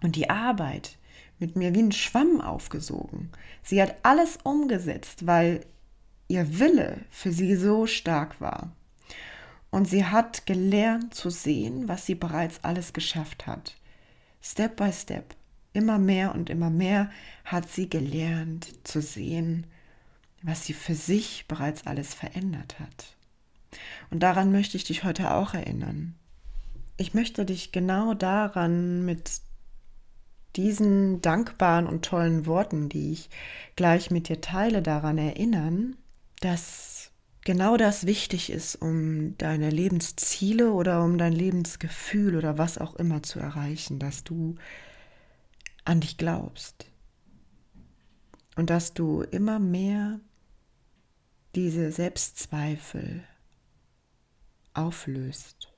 und 0.02 0.16
die 0.16 0.30
Arbeit 0.30 0.96
mit 1.42 1.56
mir 1.56 1.74
wie 1.74 1.82
ein 1.82 1.92
Schwamm 1.92 2.40
aufgesogen. 2.40 3.30
Sie 3.62 3.82
hat 3.82 3.96
alles 4.02 4.38
umgesetzt, 4.42 5.26
weil 5.26 5.60
ihr 6.28 6.58
Wille 6.58 7.02
für 7.10 7.30
sie 7.30 7.54
so 7.56 7.86
stark 7.86 8.40
war. 8.40 8.72
Und 9.70 9.86
sie 9.86 10.06
hat 10.06 10.46
gelernt 10.46 11.14
zu 11.14 11.28
sehen, 11.28 11.88
was 11.88 12.06
sie 12.06 12.14
bereits 12.14 12.64
alles 12.64 12.94
geschafft 12.94 13.46
hat. 13.46 13.76
Step 14.40 14.76
by 14.76 14.90
Step, 14.92 15.34
immer 15.72 15.98
mehr 15.98 16.34
und 16.34 16.48
immer 16.48 16.70
mehr 16.70 17.10
hat 17.44 17.68
sie 17.68 17.90
gelernt 17.90 18.68
zu 18.84 19.02
sehen, 19.02 19.66
was 20.42 20.64
sie 20.64 20.72
für 20.72 20.94
sich 20.94 21.46
bereits 21.48 21.86
alles 21.86 22.14
verändert 22.14 22.80
hat. 22.80 23.16
Und 24.10 24.22
daran 24.22 24.52
möchte 24.52 24.76
ich 24.76 24.84
dich 24.84 25.04
heute 25.04 25.32
auch 25.32 25.54
erinnern. 25.54 26.14
Ich 26.96 27.14
möchte 27.14 27.44
dich 27.44 27.72
genau 27.72 28.14
daran 28.14 29.04
mit 29.04 29.40
diesen 30.56 31.20
dankbaren 31.22 31.86
und 31.86 32.04
tollen 32.04 32.46
Worten, 32.46 32.88
die 32.88 33.12
ich 33.12 33.30
gleich 33.76 34.10
mit 34.10 34.28
dir 34.28 34.40
teile, 34.40 34.82
daran 34.82 35.18
erinnern, 35.18 35.96
dass 36.40 37.10
genau 37.44 37.76
das 37.76 38.06
wichtig 38.06 38.50
ist, 38.50 38.76
um 38.76 39.36
deine 39.38 39.70
Lebensziele 39.70 40.72
oder 40.72 41.02
um 41.02 41.18
dein 41.18 41.32
Lebensgefühl 41.32 42.36
oder 42.36 42.58
was 42.58 42.78
auch 42.78 42.96
immer 42.96 43.22
zu 43.22 43.38
erreichen, 43.38 43.98
dass 43.98 44.24
du 44.24 44.56
an 45.84 46.00
dich 46.00 46.16
glaubst. 46.16 46.86
Und 48.54 48.68
dass 48.70 48.92
du 48.92 49.22
immer 49.22 49.58
mehr 49.58 50.20
diese 51.54 51.90
Selbstzweifel 51.90 53.24
auflöst, 54.74 55.72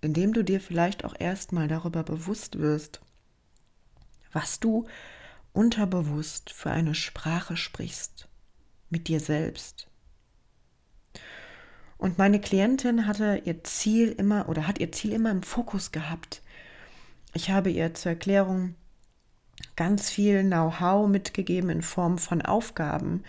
indem 0.00 0.32
du 0.32 0.42
dir 0.44 0.60
vielleicht 0.60 1.04
auch 1.04 1.14
erstmal 1.18 1.68
darüber 1.68 2.02
bewusst 2.02 2.58
wirst, 2.58 3.00
was 4.34 4.60
du 4.60 4.86
unterbewusst 5.54 6.52
für 6.52 6.70
eine 6.70 6.94
Sprache 6.94 7.56
sprichst 7.56 8.28
mit 8.90 9.08
dir 9.08 9.20
selbst. 9.20 9.88
Und 11.96 12.18
meine 12.18 12.40
Klientin 12.40 13.06
hatte 13.06 13.40
ihr 13.44 13.64
Ziel 13.64 14.08
immer 14.08 14.48
oder 14.48 14.66
hat 14.66 14.78
ihr 14.78 14.92
Ziel 14.92 15.12
immer 15.12 15.30
im 15.30 15.42
Fokus 15.42 15.92
gehabt. 15.92 16.42
Ich 17.32 17.50
habe 17.50 17.70
ihr 17.70 17.94
zur 17.94 18.12
Erklärung 18.12 18.74
ganz 19.76 20.10
viel 20.10 20.42
Know-how 20.42 21.08
mitgegeben 21.08 21.70
in 21.70 21.82
Form 21.82 22.18
von 22.18 22.42
Aufgaben, 22.42 23.22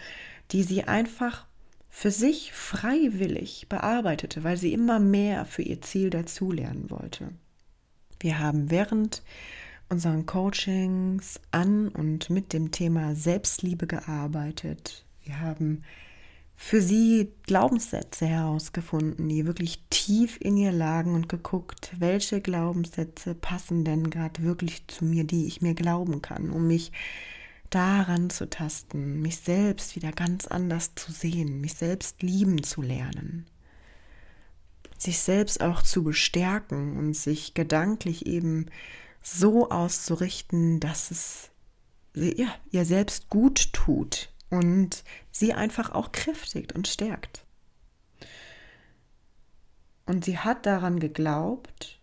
die 0.52 0.64
sie 0.64 0.84
einfach 0.84 1.46
für 1.90 2.12
sich 2.12 2.52
freiwillig 2.52 3.68
bearbeitete, 3.70 4.44
weil 4.44 4.58
sie 4.58 4.74
immer 4.74 5.00
mehr 5.00 5.46
für 5.46 5.62
ihr 5.62 5.82
Ziel 5.82 6.10
dazulernen 6.10 6.90
wollte. 6.90 7.30
Wir 8.20 8.40
haben 8.40 8.70
während 8.70 9.24
unseren 9.90 10.26
Coachings 10.26 11.40
an 11.52 11.90
und 11.90 12.30
mit 12.30 12.54
dem 12.54 12.72
Thema 12.72 13.16
Selbstliebe 13.16 13.88
gearbeitet. 13.88 15.06
Wir 15.24 15.40
haben 15.40 15.84
für 16.58 16.82
sie 16.82 17.32
Glaubenssätze 17.44 18.26
herausgefunden, 18.26 19.28
die 19.28 19.46
wirklich 19.46 19.84
tief 19.90 20.38
in 20.40 20.58
ihr 20.58 20.72
lagen 20.72 21.14
und 21.14 21.28
geguckt, 21.28 21.92
welche 22.00 22.42
Glaubenssätze 22.42 23.36
passen 23.36 23.84
denn 23.84 24.10
gerade 24.10 24.44
wirklich 24.44 24.88
zu 24.88 25.06
mir, 25.06 25.26
die 25.26 25.46
ich 25.48 25.62
mir 25.62 25.74
glauben 25.74 26.22
kann, 26.22 26.50
um 26.50 26.68
mich 26.68 26.92
daran 27.70 28.30
zu 28.30 28.50
tasten, 28.50 29.22
mich 29.22 29.38
selbst 29.38 29.96
wieder 29.96 30.12
ganz 30.12 30.48
anders 30.48 30.96
zu 30.96 31.12
sehen, 31.12 31.60
mich 31.60 31.74
selbst 31.74 32.22
lieben 32.24 32.64
zu 32.64 32.82
lernen, 32.82 33.48
sich 34.98 35.20
selbst 35.20 35.62
auch 35.62 35.82
zu 35.82 36.04
bestärken 36.04 36.98
und 36.98 37.16
sich 37.16 37.54
gedanklich 37.54 38.26
eben 38.28 38.68
so 39.26 39.70
auszurichten, 39.70 40.80
dass 40.80 41.12
es 41.12 41.50
ja, 42.14 42.48
ihr 42.72 42.86
selbst 42.86 43.30
gut 43.30 43.74
tut, 43.74 44.30
und 44.50 45.04
sie 45.32 45.54
einfach 45.54 45.92
auch 45.92 46.12
kräftigt 46.12 46.74
und 46.74 46.88
stärkt. 46.88 47.46
Und 50.06 50.24
sie 50.24 50.38
hat 50.38 50.66
daran 50.66 51.00
geglaubt 51.00 52.00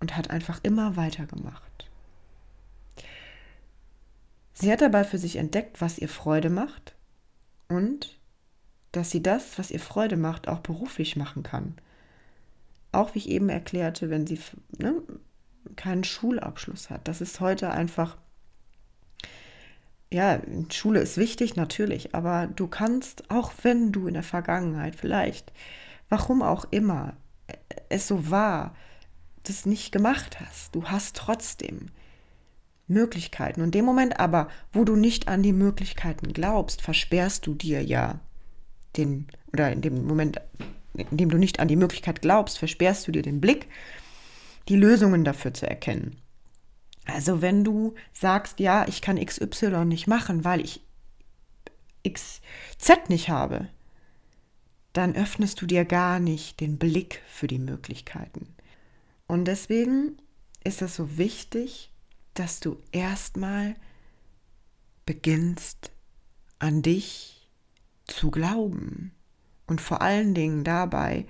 und 0.00 0.16
hat 0.16 0.30
einfach 0.30 0.60
immer 0.62 0.96
weitergemacht. 0.96 1.90
Sie 4.54 4.72
hat 4.72 4.80
dabei 4.80 5.04
für 5.04 5.18
sich 5.18 5.36
entdeckt, 5.36 5.80
was 5.80 5.98
ihr 5.98 6.08
Freude 6.08 6.48
macht 6.48 6.94
und 7.68 8.18
dass 8.92 9.10
sie 9.10 9.22
das, 9.22 9.58
was 9.58 9.70
ihr 9.70 9.80
Freude 9.80 10.16
macht, 10.16 10.48
auch 10.48 10.60
beruflich 10.60 11.16
machen 11.16 11.42
kann. 11.42 11.74
Auch 12.92 13.14
wie 13.14 13.18
ich 13.18 13.28
eben 13.28 13.48
erklärte, 13.48 14.08
wenn 14.08 14.26
sie 14.26 14.38
ne, 14.78 15.02
keinen 15.76 16.04
Schulabschluss 16.04 16.90
hat. 16.90 17.08
Das 17.08 17.20
ist 17.20 17.40
heute 17.40 17.70
einfach 17.70 18.16
ja, 20.14 20.40
Schule 20.70 21.00
ist 21.00 21.16
wichtig, 21.16 21.56
natürlich, 21.56 22.14
aber 22.14 22.46
du 22.46 22.68
kannst, 22.68 23.28
auch 23.30 23.52
wenn 23.62 23.90
du 23.90 24.06
in 24.06 24.14
der 24.14 24.22
Vergangenheit 24.22 24.94
vielleicht, 24.94 25.52
warum 26.08 26.40
auch 26.40 26.66
immer, 26.70 27.14
es 27.88 28.06
so 28.06 28.30
war, 28.30 28.76
das 29.42 29.66
nicht 29.66 29.90
gemacht 29.90 30.38
hast, 30.40 30.74
du 30.74 30.84
hast 30.84 31.16
trotzdem 31.16 31.88
Möglichkeiten. 32.86 33.60
Und 33.60 33.74
dem 33.74 33.84
Moment 33.84 34.20
aber, 34.20 34.48
wo 34.72 34.84
du 34.84 34.94
nicht 34.94 35.26
an 35.26 35.42
die 35.42 35.52
Möglichkeiten 35.52 36.32
glaubst, 36.32 36.80
versperrst 36.80 37.46
du 37.46 37.54
dir 37.54 37.82
ja 37.82 38.20
den, 38.96 39.26
oder 39.52 39.72
in 39.72 39.82
dem 39.82 40.06
Moment, 40.06 40.40
in 40.94 41.16
dem 41.16 41.28
du 41.28 41.38
nicht 41.38 41.58
an 41.58 41.66
die 41.66 41.76
Möglichkeit 41.76 42.22
glaubst, 42.22 42.58
versperrst 42.58 43.08
du 43.08 43.12
dir 43.12 43.22
den 43.22 43.40
Blick, 43.40 43.66
die 44.68 44.76
Lösungen 44.76 45.24
dafür 45.24 45.54
zu 45.54 45.68
erkennen. 45.68 46.20
Also 47.06 47.42
wenn 47.42 47.64
du 47.64 47.94
sagst, 48.12 48.60
ja, 48.60 48.86
ich 48.88 49.02
kann 49.02 49.24
XY 49.24 49.84
nicht 49.84 50.06
machen, 50.06 50.44
weil 50.44 50.60
ich 50.60 50.80
XZ 52.08 53.08
nicht 53.08 53.28
habe, 53.28 53.68
dann 54.92 55.14
öffnest 55.14 55.60
du 55.60 55.66
dir 55.66 55.84
gar 55.84 56.20
nicht 56.20 56.60
den 56.60 56.78
Blick 56.78 57.20
für 57.28 57.46
die 57.46 57.58
Möglichkeiten. 57.58 58.54
Und 59.26 59.46
deswegen 59.46 60.16
ist 60.62 60.82
es 60.82 60.96
so 60.96 61.18
wichtig, 61.18 61.90
dass 62.34 62.60
du 62.60 62.78
erstmal 62.92 63.74
beginnst 65.06 65.90
an 66.58 66.82
dich 66.82 67.48
zu 68.06 68.30
glauben 68.30 69.12
und 69.66 69.80
vor 69.80 70.02
allen 70.02 70.34
Dingen 70.34 70.64
dabei 70.64 71.26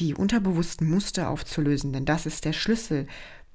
die 0.00 0.14
unterbewussten 0.14 0.88
Muster 0.88 1.28
aufzulösen, 1.28 1.92
denn 1.92 2.04
das 2.04 2.26
ist 2.26 2.44
der 2.44 2.52
Schlüssel 2.52 3.06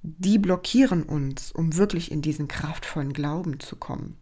die 0.08 0.38
blockieren 0.38 1.04
uns, 1.04 1.52
um 1.52 1.76
wirklich 1.78 2.12
in 2.12 2.22
diesen 2.22 2.48
kraftvollen 2.48 3.14
Glauben 3.14 3.60
zu 3.60 3.76
kommen. 3.76 4.18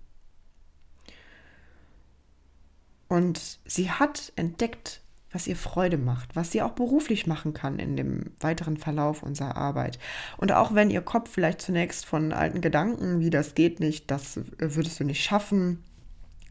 Und 3.10 3.60
sie 3.66 3.92
hat 3.92 4.32
entdeckt, 4.36 5.02
was 5.32 5.46
ihr 5.48 5.56
Freude 5.56 5.98
macht, 5.98 6.36
was 6.36 6.52
sie 6.52 6.62
auch 6.62 6.72
beruflich 6.72 7.28
machen 7.28 7.54
kann 7.54 7.80
in 7.80 7.98
dem 7.98 8.32
weiteren 8.40 8.78
Verlauf 8.78 9.24
unserer 9.24 9.58
Arbeit. 9.58 10.00
Und 10.38 10.52
auch 10.52 10.74
wenn 10.74 10.90
ihr 10.90 11.02
Kopf 11.02 11.32
vielleicht 11.32 11.62
zunächst 11.62 12.06
von 12.06 12.32
alten 12.32 12.62
Gedanken, 12.62 13.20
wie 13.20 13.30
das 13.30 13.56
geht 13.56 13.80
nicht, 13.80 14.10
das 14.10 14.40
würdest 14.58 15.00
du 15.00 15.04
nicht 15.04 15.24
schaffen, 15.24 15.84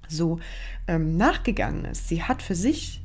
so 0.08 0.40
ähm, 0.88 1.16
nachgegangen 1.16 1.86
ist. 1.86 2.08
Sie 2.08 2.22
hat 2.22 2.42
für 2.42 2.56
sich 2.56 3.02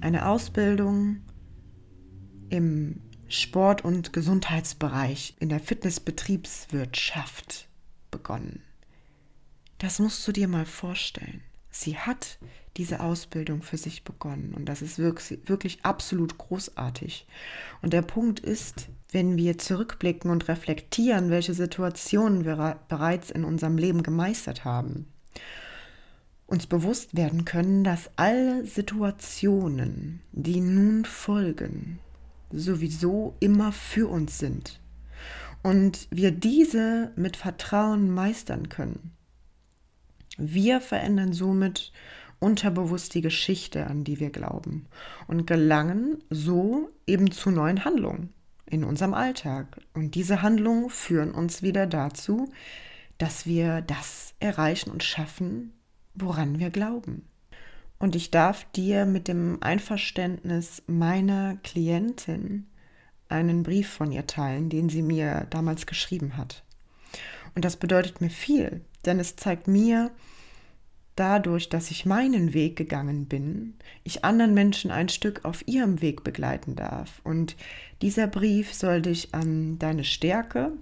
eine 0.00 0.28
Ausbildung 0.28 1.22
im 2.50 3.00
Sport- 3.28 3.84
und 3.84 4.12
Gesundheitsbereich 4.12 5.36
in 5.40 5.48
der 5.48 5.60
Fitnessbetriebswirtschaft 5.60 7.68
begonnen. 8.10 8.62
Das 9.78 9.98
musst 9.98 10.26
du 10.26 10.32
dir 10.32 10.48
mal 10.48 10.66
vorstellen. 10.66 11.42
Sie 11.70 11.98
hat 11.98 12.38
diese 12.76 13.00
Ausbildung 13.00 13.62
für 13.62 13.76
sich 13.76 14.04
begonnen 14.04 14.52
und 14.54 14.66
das 14.66 14.82
ist 14.82 14.98
wirklich, 14.98 15.48
wirklich 15.48 15.84
absolut 15.84 16.38
großartig. 16.38 17.26
Und 17.82 17.92
der 17.92 18.02
Punkt 18.02 18.40
ist, 18.40 18.88
wenn 19.10 19.36
wir 19.36 19.58
zurückblicken 19.58 20.30
und 20.30 20.48
reflektieren, 20.48 21.30
welche 21.30 21.54
Situationen 21.54 22.44
wir 22.44 22.78
bereits 22.88 23.30
in 23.30 23.44
unserem 23.44 23.78
Leben 23.78 24.02
gemeistert 24.02 24.64
haben, 24.64 25.06
uns 26.46 26.66
bewusst 26.66 27.16
werden 27.16 27.44
können, 27.44 27.84
dass 27.84 28.10
alle 28.16 28.66
Situationen, 28.66 30.20
die 30.32 30.60
nun 30.60 31.04
folgen, 31.04 32.00
sowieso 32.54 33.36
immer 33.40 33.72
für 33.72 34.08
uns 34.08 34.38
sind 34.38 34.80
und 35.62 36.06
wir 36.10 36.30
diese 36.30 37.12
mit 37.16 37.36
Vertrauen 37.36 38.10
meistern 38.10 38.68
können. 38.68 39.12
Wir 40.36 40.80
verändern 40.80 41.32
somit 41.32 41.92
unterbewusst 42.38 43.14
die 43.14 43.22
Geschichte, 43.22 43.86
an 43.86 44.04
die 44.04 44.20
wir 44.20 44.30
glauben 44.30 44.86
und 45.26 45.46
gelangen 45.46 46.18
so 46.28 46.90
eben 47.06 47.30
zu 47.30 47.50
neuen 47.50 47.84
Handlungen 47.84 48.34
in 48.66 48.84
unserem 48.84 49.14
Alltag. 49.14 49.80
Und 49.94 50.14
diese 50.14 50.42
Handlungen 50.42 50.90
führen 50.90 51.32
uns 51.32 51.62
wieder 51.62 51.86
dazu, 51.86 52.52
dass 53.18 53.46
wir 53.46 53.80
das 53.80 54.34
erreichen 54.40 54.90
und 54.90 55.02
schaffen, 55.02 55.72
woran 56.14 56.58
wir 56.58 56.70
glauben. 56.70 57.26
Und 58.04 58.14
ich 58.14 58.30
darf 58.30 58.70
dir 58.72 59.06
mit 59.06 59.28
dem 59.28 59.56
Einverständnis 59.62 60.82
meiner 60.86 61.56
Klientin 61.64 62.66
einen 63.30 63.62
Brief 63.62 63.88
von 63.88 64.12
ihr 64.12 64.26
teilen, 64.26 64.68
den 64.68 64.90
sie 64.90 65.00
mir 65.00 65.46
damals 65.48 65.86
geschrieben 65.86 66.36
hat. 66.36 66.64
Und 67.54 67.64
das 67.64 67.78
bedeutet 67.78 68.20
mir 68.20 68.28
viel, 68.28 68.82
denn 69.06 69.18
es 69.18 69.36
zeigt 69.36 69.68
mir, 69.68 70.10
dadurch, 71.16 71.70
dass 71.70 71.90
ich 71.90 72.04
meinen 72.04 72.52
Weg 72.52 72.76
gegangen 72.76 73.24
bin, 73.24 73.72
ich 74.02 74.22
anderen 74.22 74.52
Menschen 74.52 74.90
ein 74.90 75.08
Stück 75.08 75.42
auf 75.46 75.66
ihrem 75.66 76.02
Weg 76.02 76.24
begleiten 76.24 76.76
darf. 76.76 77.22
Und 77.24 77.56
dieser 78.02 78.26
Brief 78.26 78.74
soll 78.74 79.00
dich 79.00 79.32
an 79.34 79.78
deine 79.78 80.04
Stärke, 80.04 80.72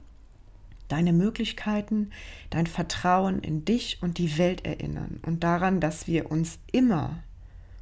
deine 0.93 1.15
Möglichkeiten, 1.15 2.11
dein 2.51 2.67
Vertrauen 2.67 3.41
in 3.41 3.65
dich 3.65 3.99
und 4.03 4.19
die 4.19 4.37
Welt 4.37 4.67
erinnern 4.67 5.21
und 5.25 5.43
daran, 5.43 5.81
dass 5.81 6.07
wir 6.07 6.31
uns 6.31 6.59
immer 6.71 7.23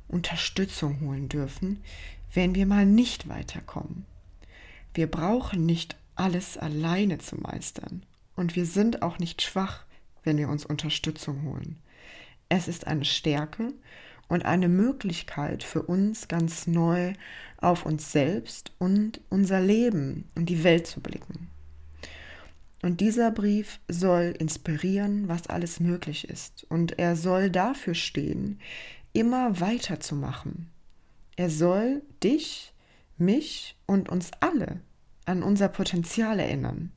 Unterstützung 0.07 1.01
holen 1.01 1.29
dürfen, 1.29 1.83
wenn 2.33 2.55
wir 2.55 2.67
mal 2.67 2.87
nicht 2.87 3.29
weiterkommen. 3.29 4.07
Wir 4.95 5.09
brauchen 5.09 5.67
nicht 5.67 5.97
alles 6.15 6.57
alleine 6.57 7.19
zu 7.19 7.37
meistern 7.37 8.05
und 8.37 8.55
wir 8.55 8.65
sind 8.65 9.03
auch 9.03 9.19
nicht 9.19 9.43
schwach, 9.43 9.85
wenn 10.23 10.37
wir 10.37 10.49
uns 10.49 10.65
Unterstützung 10.65 11.43
holen. 11.43 11.79
Es 12.49 12.69
ist 12.69 12.87
eine 12.87 13.05
Stärke 13.05 13.73
und 14.29 14.45
eine 14.45 14.69
Möglichkeit 14.69 15.65
für 15.65 15.83
uns 15.83 16.29
ganz 16.29 16.69
neu 16.69 17.15
auf 17.57 17.85
uns 17.85 18.13
selbst 18.13 18.71
und 18.79 19.21
unser 19.31 19.61
Leben 19.61 20.29
und 20.37 20.47
die 20.47 20.63
Welt 20.63 20.87
zu 20.87 21.01
blicken. 21.01 21.51
Und 22.83 23.01
dieser 23.01 23.31
Brief 23.31 23.79
soll 23.89 24.35
inspirieren, 24.39 25.29
was 25.29 25.49
alles 25.49 25.81
möglich 25.81 26.29
ist. 26.29 26.65
Und 26.71 26.99
er 26.99 27.15
soll 27.15 27.51
dafür 27.51 27.95
stehen, 27.95 28.59
immer 29.13 29.61
weiterzumachen. 29.61 30.71
Er 31.37 31.51
soll 31.51 32.03
dich, 32.23 32.73
mich 33.19 33.77
und 33.87 34.09
uns 34.09 34.31
alle 34.41 34.81
an 35.27 35.43
unser 35.43 35.69
Potenzial 35.69 36.39
erinnern. 36.39 36.91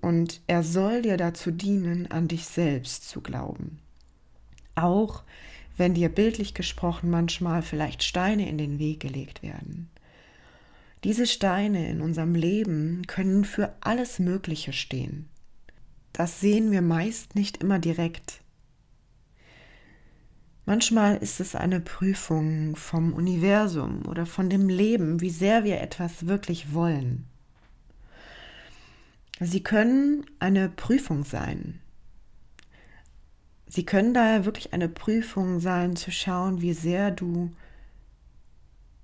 Und 0.00 0.42
er 0.46 0.62
soll 0.62 1.02
dir 1.02 1.16
dazu 1.16 1.50
dienen, 1.50 2.10
an 2.10 2.28
dich 2.28 2.46
selbst 2.46 3.08
zu 3.08 3.22
glauben. 3.22 3.78
Auch 4.74 5.22
wenn 5.78 5.94
dir 5.94 6.10
bildlich 6.10 6.54
gesprochen 6.54 7.10
manchmal 7.10 7.62
vielleicht 7.62 8.02
Steine 8.02 8.48
in 8.48 8.58
den 8.58 8.78
Weg 8.78 9.00
gelegt 9.00 9.42
werden. 9.42 9.90
Diese 11.06 11.28
Steine 11.28 11.88
in 11.88 12.00
unserem 12.00 12.34
Leben 12.34 13.06
können 13.06 13.44
für 13.44 13.76
alles 13.80 14.18
Mögliche 14.18 14.72
stehen. 14.72 15.28
Das 16.12 16.40
sehen 16.40 16.72
wir 16.72 16.82
meist 16.82 17.36
nicht 17.36 17.58
immer 17.58 17.78
direkt. 17.78 18.40
Manchmal 20.64 21.18
ist 21.18 21.38
es 21.38 21.54
eine 21.54 21.78
Prüfung 21.78 22.74
vom 22.74 23.12
Universum 23.12 24.04
oder 24.08 24.26
von 24.26 24.50
dem 24.50 24.68
Leben, 24.68 25.20
wie 25.20 25.30
sehr 25.30 25.62
wir 25.62 25.80
etwas 25.80 26.26
wirklich 26.26 26.74
wollen. 26.74 27.24
Sie 29.38 29.62
können 29.62 30.26
eine 30.40 30.68
Prüfung 30.68 31.24
sein. 31.24 31.80
Sie 33.68 33.86
können 33.86 34.12
daher 34.12 34.44
wirklich 34.44 34.72
eine 34.72 34.88
Prüfung 34.88 35.60
sein, 35.60 35.94
zu 35.94 36.10
schauen, 36.10 36.62
wie 36.62 36.72
sehr 36.72 37.12
du 37.12 37.52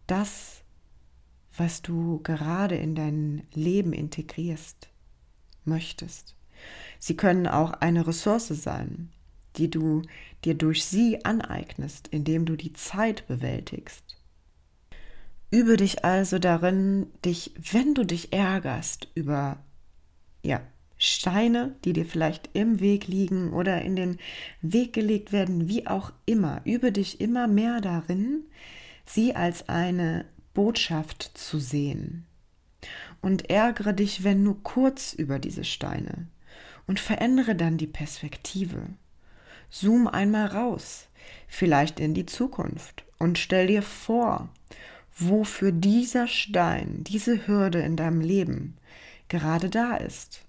das 0.08 0.61
was 1.56 1.82
du 1.82 2.20
gerade 2.22 2.76
in 2.76 2.94
dein 2.94 3.46
Leben 3.52 3.92
integrierst 3.92 4.88
möchtest. 5.64 6.34
Sie 6.98 7.16
können 7.16 7.46
auch 7.46 7.72
eine 7.72 8.06
Ressource 8.06 8.48
sein, 8.48 9.10
die 9.56 9.70
du 9.70 10.02
dir 10.44 10.54
durch 10.54 10.84
sie 10.84 11.24
aneignest, 11.24 12.08
indem 12.08 12.46
du 12.46 12.56
die 12.56 12.72
Zeit 12.72 13.26
bewältigst. 13.26 14.16
Übe 15.50 15.76
dich 15.76 16.04
also 16.04 16.38
darin, 16.38 17.08
dich, 17.24 17.52
wenn 17.70 17.94
du 17.94 18.04
dich 18.04 18.32
ärgerst 18.32 19.08
über 19.14 19.58
ja, 20.42 20.62
Steine, 20.96 21.76
die 21.84 21.92
dir 21.92 22.06
vielleicht 22.06 22.50
im 22.54 22.80
Weg 22.80 23.06
liegen 23.06 23.52
oder 23.52 23.82
in 23.82 23.96
den 23.96 24.18
Weg 24.62 24.92
gelegt 24.92 25.32
werden, 25.32 25.68
wie 25.68 25.86
auch 25.86 26.12
immer, 26.24 26.62
übe 26.64 26.92
dich 26.92 27.20
immer 27.20 27.48
mehr 27.48 27.80
darin, 27.80 28.44
sie 29.04 29.34
als 29.34 29.68
eine 29.68 30.24
Botschaft 30.54 31.30
zu 31.34 31.58
sehen. 31.58 32.26
Und 33.20 33.50
ärgere 33.50 33.92
dich, 33.92 34.24
wenn 34.24 34.42
nur 34.42 34.62
kurz 34.62 35.12
über 35.12 35.38
diese 35.38 35.64
Steine 35.64 36.26
und 36.86 37.00
verändere 37.00 37.54
dann 37.54 37.78
die 37.78 37.86
Perspektive. 37.86 38.82
Zoom 39.70 40.08
einmal 40.08 40.46
raus, 40.46 41.06
vielleicht 41.46 42.00
in 42.00 42.14
die 42.14 42.26
Zukunft 42.26 43.04
und 43.18 43.38
stell 43.38 43.68
dir 43.68 43.82
vor, 43.82 44.50
wofür 45.16 45.72
dieser 45.72 46.26
Stein, 46.26 47.04
diese 47.04 47.46
Hürde 47.46 47.80
in 47.80 47.96
deinem 47.96 48.20
Leben 48.20 48.76
gerade 49.28 49.70
da 49.70 49.96
ist. 49.96 50.44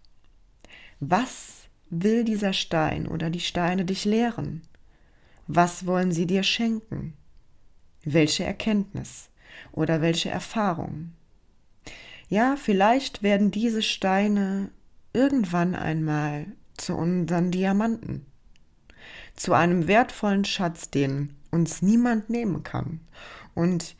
Was 0.99 1.67
will 1.89 2.23
dieser 2.23 2.53
Stein 2.53 3.07
oder 3.07 3.29
die 3.29 3.39
Steine 3.39 3.85
dich 3.85 4.05
lehren? 4.05 4.61
Was 5.47 5.85
wollen 5.85 6.11
sie 6.11 6.25
dir 6.25 6.43
schenken? 6.43 7.13
Welche 8.03 8.43
Erkenntnis? 8.43 9.29
Oder 9.71 10.01
welche 10.01 10.29
Erfahrung. 10.29 11.11
Ja, 12.29 12.55
vielleicht 12.55 13.21
werden 13.21 13.51
diese 13.51 13.81
Steine 13.81 14.71
irgendwann 15.13 15.75
einmal 15.75 16.47
zu 16.77 16.95
unseren 16.95 17.51
Diamanten, 17.51 18.25
zu 19.35 19.53
einem 19.53 19.87
wertvollen 19.87 20.45
Schatz, 20.45 20.89
den 20.89 21.35
uns 21.51 21.81
niemand 21.81 22.29
nehmen 22.29 22.63
kann. 22.63 22.99
Und 23.53 23.95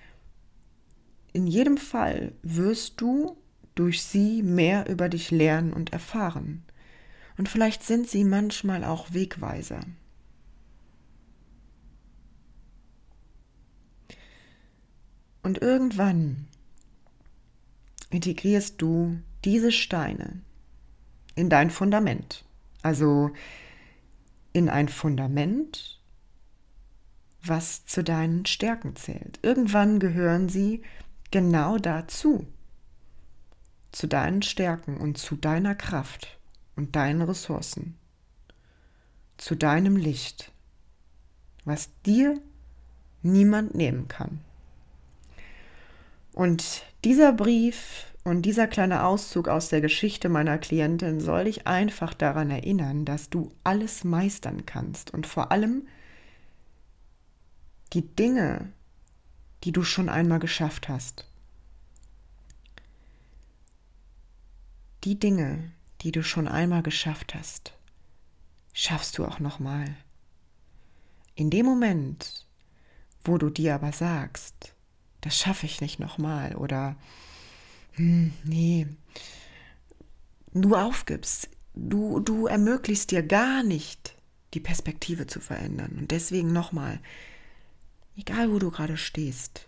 in 1.34 1.48
jedem 1.48 1.78
Fall 1.78 2.34
wirst 2.42 3.00
du 3.02 3.38
durch 3.76 4.04
sie 4.04 4.44
mehr 4.44 4.90
über 4.90 5.10
dich 5.10 5.32
lernen 5.32 5.74
und 5.74 5.94
erfahren. 5.94 6.64
Und 7.38 7.50
vielleicht 7.50 7.84
sind 7.84 8.08
sie 8.08 8.24
manchmal 8.24 8.84
auch 8.84 9.14
Wegweiser. 9.14 9.82
Und 15.44 15.62
irgendwann 15.62 16.48
integrierst 18.10 18.82
du 18.82 19.20
diese 19.44 19.72
Steine 19.72 20.42
in 21.36 21.50
dein 21.50 21.70
Fundament. 21.70 22.46
Also 22.82 23.32
in 24.54 24.70
ein 24.70 24.88
Fundament, 24.88 26.00
was 27.44 27.86
zu 27.86 28.04
deinen 28.04 28.46
Stärken 28.46 28.96
zählt. 28.96 29.40
Irgendwann 29.42 30.00
gehören 30.00 30.48
sie 30.48 30.82
genau 31.32 31.78
dazu, 31.78 32.48
zu 33.92 34.08
deinen 34.08 34.42
Stärken 34.42 34.98
und 34.98 35.18
zu 35.18 35.36
deiner 35.36 35.76
Kraft 35.76 36.40
und 36.76 36.96
deinen 36.96 37.22
Ressourcen, 37.22 37.98
zu 39.38 39.56
deinem 39.56 39.98
Licht, 39.98 40.52
was 41.66 41.90
dir 42.06 42.40
niemand 43.24 43.76
nehmen 43.76 44.08
kann. 44.08 44.40
Und 46.34 46.84
dieser 47.04 47.32
Brief 47.32 48.08
und 48.24 48.42
dieser 48.42 48.68
kleine 48.68 49.04
Auszug 49.04 49.48
aus 49.48 49.70
der 49.70 49.82
Geschichte 49.82 50.30
meiner 50.30 50.58
Klientin 50.58 51.20
soll 51.20 51.46
dich 51.46 51.68
einfach 51.68 52.14
daran 52.14 52.50
erinnern, 52.50 53.06
dass 53.06 53.30
du 53.30 53.52
alles 53.64 54.04
meistern 54.04 54.66
kannst 54.66 55.14
und 55.14 55.28
vor 55.28 55.52
allem 55.52 55.88
die 57.94 58.02
Dinge, 58.02 58.72
die 59.64 59.72
du 59.72 59.84
schon 59.84 60.10
einmal 60.10 60.40
geschafft 60.40 60.90
hast. 60.90 61.28
Die 65.04 65.20
Dinge, 65.20 65.72
die 66.02 66.12
du 66.12 66.24
schon 66.24 66.48
einmal 66.48 66.82
geschafft 66.82 67.36
hast, 67.36 67.74
schaffst 68.74 69.18
du 69.18 69.26
auch 69.26 69.40
nochmal. 69.40 69.96
In 71.36 71.50
dem 71.50 71.66
Moment, 71.66 72.46
wo 73.24 73.38
du 73.38 73.50
dir 73.50 73.76
aber 73.76 73.92
sagst, 73.92 74.73
das 75.24 75.38
schaffe 75.38 75.66
ich 75.66 75.80
nicht 75.80 76.00
nochmal 76.00 76.56
oder 76.56 76.96
hm, 77.94 78.34
nee, 78.44 78.88
du 80.54 80.76
aufgibst, 80.76 81.50
du, 81.76 82.20
du 82.20 82.48
ermöglichst 82.48 83.12
dir 83.12 83.24
gar 83.24 83.64
nicht, 83.64 84.16
die 84.54 84.60
Perspektive 84.60 85.26
zu 85.26 85.40
verändern. 85.40 85.96
Und 85.98 86.12
deswegen 86.12 86.52
nochmal, 86.52 87.00
egal 88.18 88.52
wo 88.52 88.60
du 88.60 88.70
gerade 88.70 88.98
stehst, 88.98 89.68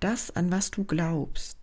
das, 0.00 0.30
an 0.30 0.50
was 0.50 0.70
du 0.70 0.84
glaubst, 0.84 1.56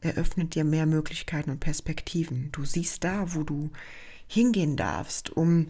eröffnet 0.00 0.54
dir 0.54 0.64
mehr 0.64 0.86
Möglichkeiten 0.86 1.50
und 1.50 1.60
Perspektiven. 1.60 2.52
Du 2.52 2.64
siehst 2.64 3.02
da, 3.02 3.34
wo 3.34 3.44
du 3.44 3.70
hingehen 4.26 4.76
darfst, 4.76 5.30
um 5.30 5.68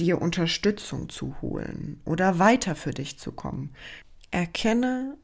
dir 0.00 0.20
Unterstützung 0.20 1.08
zu 1.08 1.40
holen 1.40 2.00
oder 2.04 2.38
weiter 2.38 2.74
für 2.74 2.92
dich 2.92 3.18
zu 3.18 3.32
kommen. 3.32 3.74
Erkenne 4.30 5.16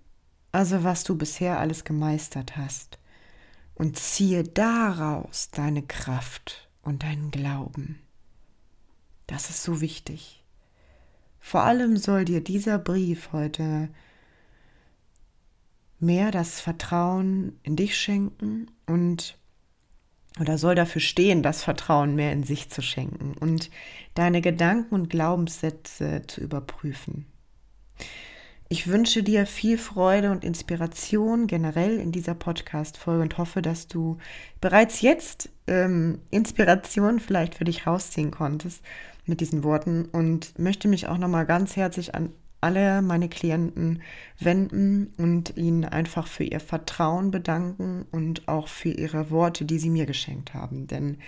also, 0.53 0.85
was 0.85 1.03
du 1.03 1.17
bisher 1.17 1.59
alles 1.59 1.85
gemeistert 1.85 2.57
hast 2.57 2.99
und 3.75 3.99
ziehe 3.99 4.45
daraus 4.45 5.51
deine 5.51 5.83
Kraft 5.83 6.69
und 6.83 7.03
deinen 7.03 7.31
Glauben. 7.31 8.01
Das 9.27 9.51
ist 9.51 9.63
so 9.63 9.81
wichtig. 9.81 10.45
Vor 11.41 11.63
allem 11.63 11.97
soll 11.97 12.25
dir 12.25 12.41
dieser 12.41 12.79
Brief 12.79 13.33
heute 13.33 13.89
mehr 15.99 16.31
das 16.31 16.61
Vertrauen 16.61 17.59
in 17.63 17.77
dich 17.77 17.97
schenken 17.99 18.71
und 18.87 19.37
oder 20.41 20.59
soll 20.59 20.75
dafür 20.75 21.01
stehen, 21.01 21.43
das 21.43 21.63
Vertrauen 21.63 22.15
mehr 22.15 22.33
in 22.33 22.43
sich 22.43 22.71
zu 22.71 22.83
schenken 22.83 23.35
und 23.39 23.71
deine 24.15 24.41
Gedanken 24.41 24.95
und 24.95 25.11
Glaubenssätze 25.11 26.23
zu 26.27 26.41
überprüfen. 26.41 27.27
Ich 28.69 28.89
wünsche 28.89 29.23
dir 29.23 29.47
viel 29.47 29.79
Freude 29.79 30.31
und 30.31 30.43
Inspiration 30.43 31.47
generell 31.47 32.01
in 32.01 32.13
dieser 32.13 32.35
Podcast-Folge 32.35 33.23
und 33.23 33.39
hoffe, 33.39 33.63
dass 33.63 33.87
du 33.87 34.19
bereits 34.61 35.03
jetzt 35.03 35.51
ähm, 35.67 36.21
Inspiration 36.31 37.21
vielleicht 37.21 37.55
für 37.55 37.65
dich 37.65 37.87
rausziehen 37.87 38.31
konntest 38.31 38.83
mit 39.27 39.41
diesen 39.41 39.63
Worten 39.63 40.07
und 40.07 40.59
möchte 40.59 40.89
mich 40.89 41.07
auch 41.07 41.19
nochmal 41.19 41.47
ganz 41.47 41.77
herzlich 41.77 42.15
an 42.15 42.33
alle 42.65 43.03
meine 43.03 43.29
Klienten 43.29 44.03
wenden 44.41 45.13
und 45.19 45.57
ihnen 45.59 45.85
einfach 45.85 46.27
für 46.27 46.45
ihr 46.45 46.61
Vertrauen 46.61 47.31
bedanken 47.31 48.07
und 48.11 48.49
auch 48.49 48.69
für 48.69 48.89
ihre 48.89 49.31
Worte, 49.31 49.67
die 49.67 49.79
sie 49.79 49.91
mir 49.91 50.07
geschenkt 50.07 50.55
haben. 50.55 50.87
Denn 50.87 51.19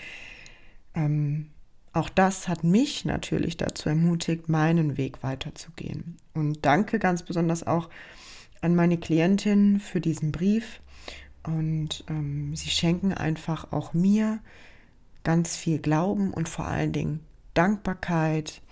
ähm, 0.95 1.51
auch 1.93 2.09
das 2.09 2.49
hat 2.49 2.65
mich 2.65 3.05
natürlich 3.05 3.59
dazu 3.59 3.91
ermutigt, 3.91 4.49
meinen 4.49 4.97
Weg 4.97 5.23
weiterzugehen. 5.23 6.17
Und 6.33 6.65
danke 6.65 6.99
ganz 6.99 7.23
besonders 7.23 7.67
auch 7.67 7.91
an 8.63 8.75
meine 8.75 8.97
Klientin 8.97 9.79
für 9.79 10.01
diesen 10.01 10.33
Brief. 10.33 10.81
Und 11.43 12.03
ähm, 12.09 12.57
sie 12.57 12.71
schenken 12.71 13.13
einfach 13.13 13.73
auch 13.73 13.93
mir 13.93 14.41
ganz 15.23 15.57
viel 15.57 15.79
Glauben 15.81 16.33
und 16.33 16.49
vor 16.49 16.67
allen 16.67 16.93
Dingen 16.93 17.21
Dankbarkeit, 17.53 18.63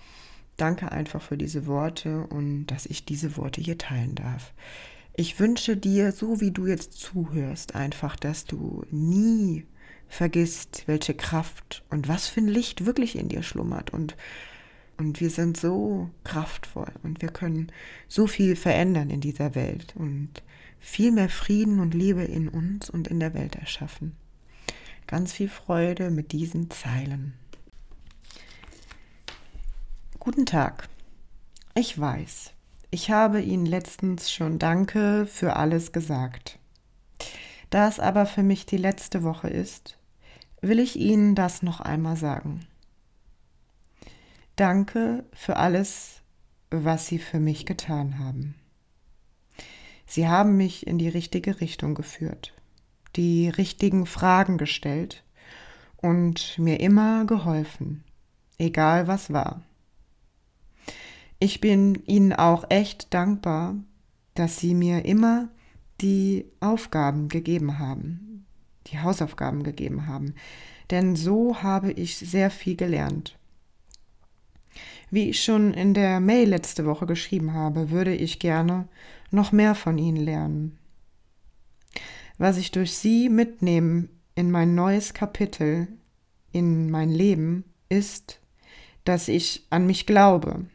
Danke 0.57 0.91
einfach 0.91 1.21
für 1.21 1.37
diese 1.37 1.65
Worte 1.65 2.27
und 2.27 2.67
dass 2.67 2.85
ich 2.85 3.05
diese 3.05 3.35
Worte 3.37 3.61
hier 3.61 3.77
teilen 3.77 4.15
darf. 4.15 4.53
Ich 5.13 5.39
wünsche 5.39 5.77
dir, 5.77 6.11
so 6.11 6.41
wie 6.41 6.51
du 6.51 6.65
jetzt 6.67 6.93
zuhörst, 6.93 7.75
einfach, 7.75 8.15
dass 8.15 8.45
du 8.45 8.85
nie 8.91 9.65
vergisst, 10.07 10.83
welche 10.87 11.13
Kraft 11.13 11.83
und 11.89 12.07
was 12.07 12.27
für 12.27 12.41
ein 12.41 12.47
Licht 12.47 12.85
wirklich 12.85 13.17
in 13.17 13.29
dir 13.29 13.43
schlummert. 13.43 13.91
Und, 13.91 14.15
und 14.97 15.19
wir 15.21 15.29
sind 15.29 15.57
so 15.57 16.09
kraftvoll 16.23 16.91
und 17.03 17.21
wir 17.21 17.29
können 17.29 17.71
so 18.07 18.27
viel 18.27 18.55
verändern 18.55 19.09
in 19.09 19.21
dieser 19.21 19.55
Welt 19.55 19.93
und 19.95 20.43
viel 20.79 21.11
mehr 21.11 21.29
Frieden 21.29 21.79
und 21.79 21.93
Liebe 21.93 22.23
in 22.23 22.47
uns 22.47 22.89
und 22.89 23.07
in 23.07 23.19
der 23.19 23.33
Welt 23.33 23.55
erschaffen. 23.55 24.15
Ganz 25.07 25.33
viel 25.33 25.49
Freude 25.49 26.11
mit 26.11 26.31
diesen 26.31 26.69
Zeilen. 26.71 27.33
Guten 30.25 30.47
Tag. 30.47 30.89
Ich 31.75 31.99
weiß, 31.99 32.51
ich 32.89 33.11
habe 33.11 33.41
Ihnen 33.41 33.67
letztens 33.67 34.31
schon 34.31 34.57
Danke 34.57 35.27
für 35.27 35.55
alles 35.55 35.91
gesagt. 35.91 36.57
Da 37.69 37.87
es 37.87 37.99
aber 37.99 38.25
für 38.25 38.41
mich 38.41 38.65
die 38.65 38.77
letzte 38.77 39.21
Woche 39.21 39.49
ist, 39.49 39.99
will 40.61 40.79
ich 40.79 40.95
Ihnen 40.95 41.35
das 41.35 41.61
noch 41.61 41.79
einmal 41.79 42.17
sagen. 42.17 42.65
Danke 44.55 45.25
für 45.31 45.57
alles, 45.57 46.21
was 46.71 47.05
Sie 47.05 47.19
für 47.19 47.39
mich 47.39 47.67
getan 47.67 48.17
haben. 48.17 48.55
Sie 50.07 50.27
haben 50.27 50.57
mich 50.57 50.87
in 50.87 50.97
die 50.97 51.09
richtige 51.09 51.61
Richtung 51.61 51.93
geführt, 51.93 52.51
die 53.15 53.47
richtigen 53.47 54.07
Fragen 54.07 54.57
gestellt 54.57 55.23
und 55.97 56.57
mir 56.57 56.79
immer 56.79 57.25
geholfen, 57.25 58.03
egal 58.57 59.05
was 59.05 59.31
war. 59.31 59.61
Ich 61.39 61.59
bin 61.59 62.01
Ihnen 62.05 62.33
auch 62.33 62.65
echt 62.69 63.13
dankbar, 63.13 63.75
dass 64.35 64.57
Sie 64.57 64.73
mir 64.73 65.05
immer 65.05 65.49
die 66.01 66.45
Aufgaben 66.59 67.29
gegeben 67.29 67.79
haben, 67.79 68.45
die 68.87 68.99
Hausaufgaben 68.99 69.63
gegeben 69.63 70.07
haben, 70.07 70.35
denn 70.91 71.15
so 71.15 71.61
habe 71.61 71.91
ich 71.91 72.17
sehr 72.17 72.49
viel 72.49 72.75
gelernt. 72.75 73.37
Wie 75.09 75.29
ich 75.29 75.43
schon 75.43 75.73
in 75.73 75.93
der 75.93 76.19
Mail 76.19 76.49
letzte 76.49 76.85
Woche 76.85 77.05
geschrieben 77.05 77.53
habe, 77.53 77.89
würde 77.89 78.13
ich 78.13 78.39
gerne 78.39 78.87
noch 79.31 79.51
mehr 79.51 79.75
von 79.75 79.97
Ihnen 79.97 80.17
lernen. 80.17 80.77
Was 82.37 82.57
ich 82.57 82.71
durch 82.71 82.97
Sie 82.97 83.29
mitnehme 83.29 84.09
in 84.35 84.51
mein 84.51 84.75
neues 84.75 85.13
Kapitel, 85.13 85.87
in 86.51 86.89
mein 86.89 87.09
Leben, 87.09 87.63
ist, 87.87 88.41
dass 89.05 89.27
ich 89.27 89.65
an 89.69 89.85
mich 89.85 90.05
glaube, 90.05 90.65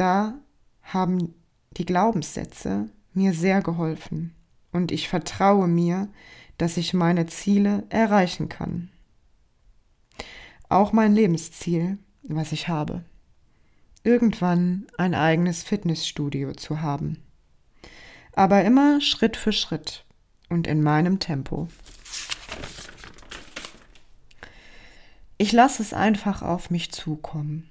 da 0.00 0.34
haben 0.82 1.34
die 1.72 1.84
Glaubenssätze 1.84 2.88
mir 3.12 3.34
sehr 3.34 3.60
geholfen 3.60 4.34
und 4.72 4.92
ich 4.92 5.08
vertraue 5.08 5.68
mir, 5.68 6.08
dass 6.56 6.78
ich 6.78 6.94
meine 6.94 7.26
Ziele 7.26 7.84
erreichen 7.90 8.48
kann. 8.48 8.90
Auch 10.70 10.92
mein 10.92 11.14
Lebensziel, 11.14 11.98
was 12.22 12.52
ich 12.52 12.68
habe. 12.68 13.04
Irgendwann 14.02 14.86
ein 14.96 15.14
eigenes 15.14 15.62
Fitnessstudio 15.62 16.52
zu 16.52 16.80
haben. 16.80 17.22
Aber 18.32 18.64
immer 18.64 19.00
Schritt 19.00 19.36
für 19.36 19.52
Schritt 19.52 20.06
und 20.48 20.66
in 20.66 20.82
meinem 20.82 21.18
Tempo. 21.18 21.68
Ich 25.36 25.52
lasse 25.52 25.82
es 25.82 25.92
einfach 25.92 26.42
auf 26.42 26.70
mich 26.70 26.92
zukommen. 26.92 27.68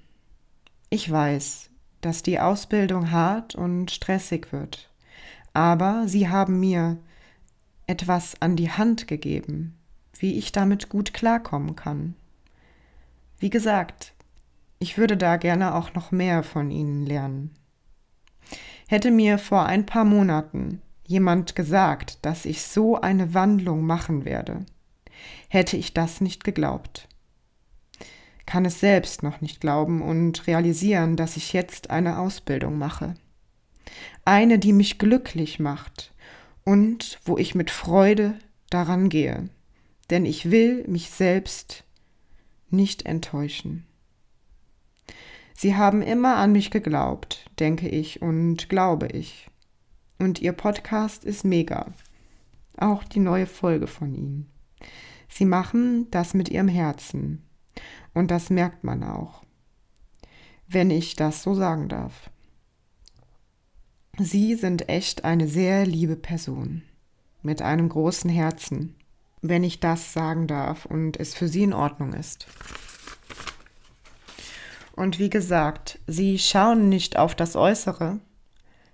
Ich 0.90 1.10
weiß, 1.10 1.69
dass 2.00 2.22
die 2.22 2.40
Ausbildung 2.40 3.10
hart 3.10 3.54
und 3.54 3.90
stressig 3.90 4.52
wird. 4.52 4.90
Aber 5.52 6.06
sie 6.06 6.28
haben 6.28 6.60
mir 6.60 6.98
etwas 7.86 8.40
an 8.40 8.56
die 8.56 8.70
Hand 8.70 9.08
gegeben, 9.08 9.76
wie 10.18 10.38
ich 10.38 10.52
damit 10.52 10.88
gut 10.88 11.12
klarkommen 11.12 11.76
kann. 11.76 12.14
Wie 13.38 13.50
gesagt, 13.50 14.12
ich 14.78 14.96
würde 14.96 15.16
da 15.16 15.36
gerne 15.36 15.74
auch 15.74 15.94
noch 15.94 16.10
mehr 16.12 16.42
von 16.42 16.70
Ihnen 16.70 17.04
lernen. 17.04 17.50
Hätte 18.88 19.10
mir 19.10 19.38
vor 19.38 19.66
ein 19.66 19.86
paar 19.86 20.04
Monaten 20.04 20.80
jemand 21.04 21.56
gesagt, 21.56 22.18
dass 22.22 22.44
ich 22.44 22.62
so 22.62 23.00
eine 23.00 23.34
Wandlung 23.34 23.84
machen 23.84 24.24
werde, 24.24 24.64
hätte 25.48 25.76
ich 25.76 25.92
das 25.92 26.20
nicht 26.20 26.44
geglaubt 26.44 27.08
kann 28.50 28.64
es 28.64 28.80
selbst 28.80 29.22
noch 29.22 29.40
nicht 29.40 29.60
glauben 29.60 30.02
und 30.02 30.48
realisieren, 30.48 31.14
dass 31.14 31.36
ich 31.36 31.52
jetzt 31.52 31.90
eine 31.90 32.18
Ausbildung 32.18 32.78
mache. 32.78 33.14
Eine, 34.24 34.58
die 34.58 34.72
mich 34.72 34.98
glücklich 34.98 35.60
macht 35.60 36.12
und 36.64 37.20
wo 37.24 37.38
ich 37.38 37.54
mit 37.54 37.70
Freude 37.70 38.34
daran 38.68 39.08
gehe, 39.08 39.50
denn 40.10 40.26
ich 40.26 40.50
will 40.50 40.84
mich 40.88 41.10
selbst 41.10 41.84
nicht 42.70 43.06
enttäuschen. 43.06 43.86
Sie 45.54 45.76
haben 45.76 46.02
immer 46.02 46.34
an 46.34 46.50
mich 46.50 46.72
geglaubt, 46.72 47.48
denke 47.60 47.88
ich 47.88 48.20
und 48.20 48.68
glaube 48.68 49.06
ich. 49.12 49.46
Und 50.18 50.40
Ihr 50.40 50.54
Podcast 50.54 51.24
ist 51.24 51.44
mega. 51.44 51.86
Auch 52.76 53.04
die 53.04 53.20
neue 53.20 53.46
Folge 53.46 53.86
von 53.86 54.12
Ihnen. 54.12 54.50
Sie 55.28 55.44
machen 55.44 56.10
das 56.10 56.34
mit 56.34 56.48
Ihrem 56.48 56.66
Herzen. 56.66 57.44
Und 58.14 58.30
das 58.30 58.50
merkt 58.50 58.84
man 58.84 59.02
auch, 59.04 59.42
wenn 60.68 60.90
ich 60.90 61.16
das 61.16 61.42
so 61.42 61.54
sagen 61.54 61.88
darf. 61.88 62.30
Sie 64.18 64.54
sind 64.54 64.88
echt 64.88 65.24
eine 65.24 65.48
sehr 65.48 65.86
liebe 65.86 66.16
Person 66.16 66.82
mit 67.42 67.62
einem 67.62 67.88
großen 67.88 68.28
Herzen, 68.28 68.96
wenn 69.40 69.64
ich 69.64 69.80
das 69.80 70.12
sagen 70.12 70.46
darf 70.46 70.84
und 70.84 71.18
es 71.18 71.34
für 71.34 71.48
Sie 71.48 71.62
in 71.62 71.72
Ordnung 71.72 72.12
ist. 72.12 72.46
Und 74.94 75.18
wie 75.18 75.30
gesagt, 75.30 75.98
Sie 76.06 76.38
schauen 76.38 76.88
nicht 76.88 77.16
auf 77.16 77.34
das 77.34 77.56
Äußere, 77.56 78.20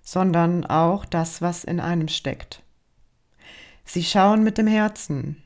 sondern 0.02 0.64
auch 0.64 1.04
das, 1.04 1.42
was 1.42 1.64
in 1.64 1.80
einem 1.80 2.06
steckt. 2.06 2.62
Sie 3.84 4.04
schauen 4.04 4.44
mit 4.44 4.58
dem 4.58 4.68
Herzen. 4.68 5.42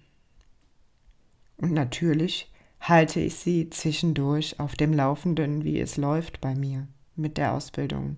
Und 1.57 1.73
natürlich 1.73 2.53
halte 2.81 3.21
ich 3.21 3.37
sie 3.37 3.71
zwischendurch 3.71 4.59
auf 4.59 4.75
dem 4.75 4.93
Laufenden, 4.93 5.65
wie 5.65 5.79
es 5.79 5.97
läuft 5.97 6.41
bei 6.41 6.55
mir 6.55 6.89
mit 7.15 7.37
der 7.37 7.53
Ausbildung. 7.53 8.17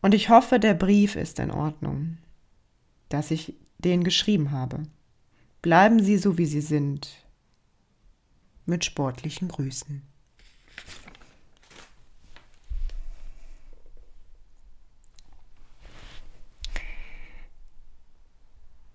Und 0.00 0.14
ich 0.14 0.28
hoffe, 0.28 0.60
der 0.60 0.74
Brief 0.74 1.16
ist 1.16 1.38
in 1.38 1.50
Ordnung, 1.50 2.18
dass 3.08 3.30
ich 3.30 3.54
den 3.78 4.04
geschrieben 4.04 4.50
habe. 4.50 4.82
Bleiben 5.62 6.02
Sie 6.02 6.18
so, 6.18 6.38
wie 6.38 6.46
Sie 6.46 6.60
sind. 6.60 7.08
Mit 8.66 8.84
sportlichen 8.84 9.48
Grüßen. 9.48 10.02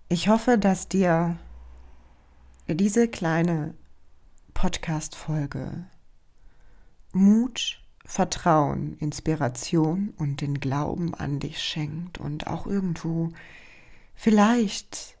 Ich 0.08 0.28
hoffe, 0.28 0.58
dass 0.58 0.88
dir 0.88 1.38
diese 2.74 3.08
kleine 3.08 3.74
Podcast-Folge. 4.54 5.86
Mut, 7.12 7.80
Vertrauen, 8.04 8.96
Inspiration 8.98 10.12
und 10.18 10.40
den 10.40 10.60
Glauben 10.60 11.14
an 11.14 11.40
dich 11.40 11.62
schenkt 11.62 12.18
und 12.18 12.46
auch 12.46 12.66
irgendwo 12.66 13.32
vielleicht 14.14 15.16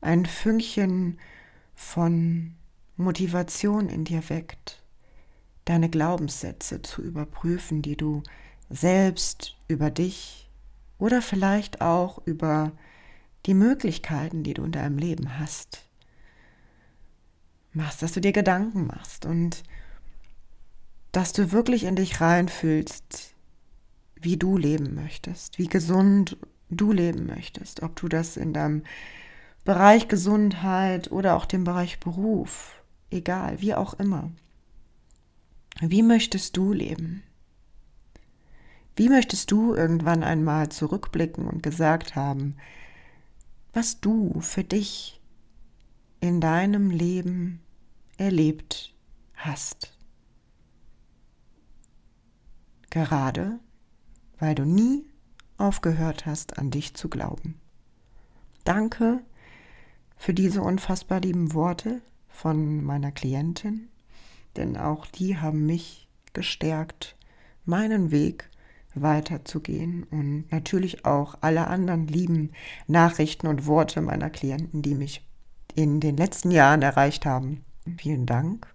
ein 0.00 0.26
Fünkchen 0.26 1.18
von 1.74 2.54
Motivation 2.96 3.88
in 3.88 4.04
dir 4.04 4.28
weckt, 4.28 4.82
deine 5.64 5.90
Glaubenssätze 5.90 6.82
zu 6.82 7.02
überprüfen, 7.02 7.82
die 7.82 7.96
du 7.96 8.22
selbst 8.70 9.56
über 9.68 9.90
dich 9.90 10.50
oder 10.98 11.22
vielleicht 11.22 11.80
auch 11.80 12.24
über 12.26 12.72
die 13.46 13.54
Möglichkeiten, 13.54 14.42
die 14.42 14.54
du 14.54 14.64
in 14.64 14.72
deinem 14.72 14.98
Leben 14.98 15.38
hast, 15.38 15.85
machst, 17.76 18.02
dass 18.02 18.12
du 18.12 18.20
dir 18.20 18.32
Gedanken 18.32 18.86
machst 18.86 19.26
und 19.26 19.62
dass 21.12 21.32
du 21.32 21.52
wirklich 21.52 21.84
in 21.84 21.96
dich 21.96 22.20
reinfühlst, 22.20 23.34
wie 24.20 24.36
du 24.36 24.58
leben 24.58 24.94
möchtest, 24.94 25.58
wie 25.58 25.68
gesund 25.68 26.36
du 26.68 26.92
leben 26.92 27.26
möchtest, 27.26 27.82
ob 27.82 27.96
du 27.96 28.08
das 28.08 28.36
in 28.36 28.52
deinem 28.52 28.82
Bereich 29.64 30.08
Gesundheit 30.08 31.10
oder 31.10 31.36
auch 31.36 31.44
dem 31.44 31.64
Bereich 31.64 32.00
Beruf, 32.00 32.82
egal, 33.10 33.60
wie 33.60 33.74
auch 33.74 33.94
immer. 33.94 34.30
Wie 35.80 36.02
möchtest 36.02 36.56
du 36.56 36.72
leben? 36.72 37.22
Wie 38.94 39.08
möchtest 39.08 39.50
du 39.50 39.74
irgendwann 39.74 40.22
einmal 40.22 40.70
zurückblicken 40.70 41.46
und 41.46 41.62
gesagt 41.62 42.16
haben, 42.16 42.56
was 43.74 44.00
du 44.00 44.40
für 44.40 44.64
dich 44.64 45.20
in 46.20 46.40
deinem 46.40 46.90
Leben 46.90 47.60
erlebt 48.16 48.94
hast? 49.34 49.96
Gerade 52.90 53.58
weil 54.38 54.54
du 54.54 54.64
nie 54.64 55.06
aufgehört 55.56 56.26
hast, 56.26 56.58
an 56.58 56.70
dich 56.70 56.94
zu 56.94 57.08
glauben. 57.08 57.58
Danke 58.64 59.20
für 60.16 60.34
diese 60.34 60.60
unfassbar 60.60 61.20
lieben 61.20 61.54
Worte 61.54 62.02
von 62.28 62.84
meiner 62.84 63.12
Klientin 63.12 63.88
denn 64.56 64.76
auch 64.76 65.06
die 65.06 65.36
haben 65.36 65.66
mich 65.66 66.08
gestärkt, 66.32 67.16
meinen 67.64 68.10
Weg 68.10 68.50
weiterzugehen 68.94 70.04
und 70.04 70.50
natürlich 70.50 71.04
auch 71.04 71.36
alle 71.42 71.66
anderen 71.66 72.06
lieben 72.06 72.52
Nachrichten 72.86 73.46
und 73.46 73.66
Worte 73.66 74.00
meiner 74.00 74.30
Klienten, 74.30 74.82
die 74.82 74.94
mich 74.94 75.26
in 75.74 76.00
den 76.00 76.16
letzten 76.16 76.50
Jahren 76.50 76.80
erreicht 76.80 77.26
haben. 77.26 77.64
Vielen 77.98 78.26
Dank. 78.26 78.74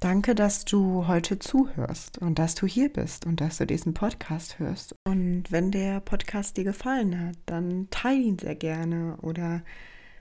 Danke, 0.00 0.34
dass 0.34 0.66
du 0.66 1.06
heute 1.06 1.38
zuhörst 1.38 2.18
und 2.18 2.38
dass 2.38 2.54
du 2.54 2.66
hier 2.66 2.92
bist 2.92 3.24
und 3.24 3.40
dass 3.40 3.56
du 3.56 3.66
diesen 3.66 3.94
Podcast 3.94 4.58
hörst. 4.58 4.94
Und 5.04 5.44
wenn 5.50 5.70
der 5.70 6.00
Podcast 6.00 6.56
dir 6.56 6.64
gefallen 6.64 7.18
hat, 7.18 7.36
dann 7.46 7.88
teile 7.90 8.20
ihn 8.20 8.38
sehr 8.38 8.54
gerne 8.54 9.16
oder 9.22 9.62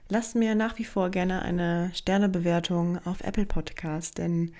lass 0.07 0.35
mir 0.35 0.55
nach 0.55 0.79
wie 0.79 0.85
vor 0.85 1.09
gerne 1.09 1.41
eine 1.41 1.91
Sternebewertung 1.93 3.05
auf 3.05 3.21
Apple 3.21 3.45
Podcast, 3.45 4.19
denn 4.19 4.53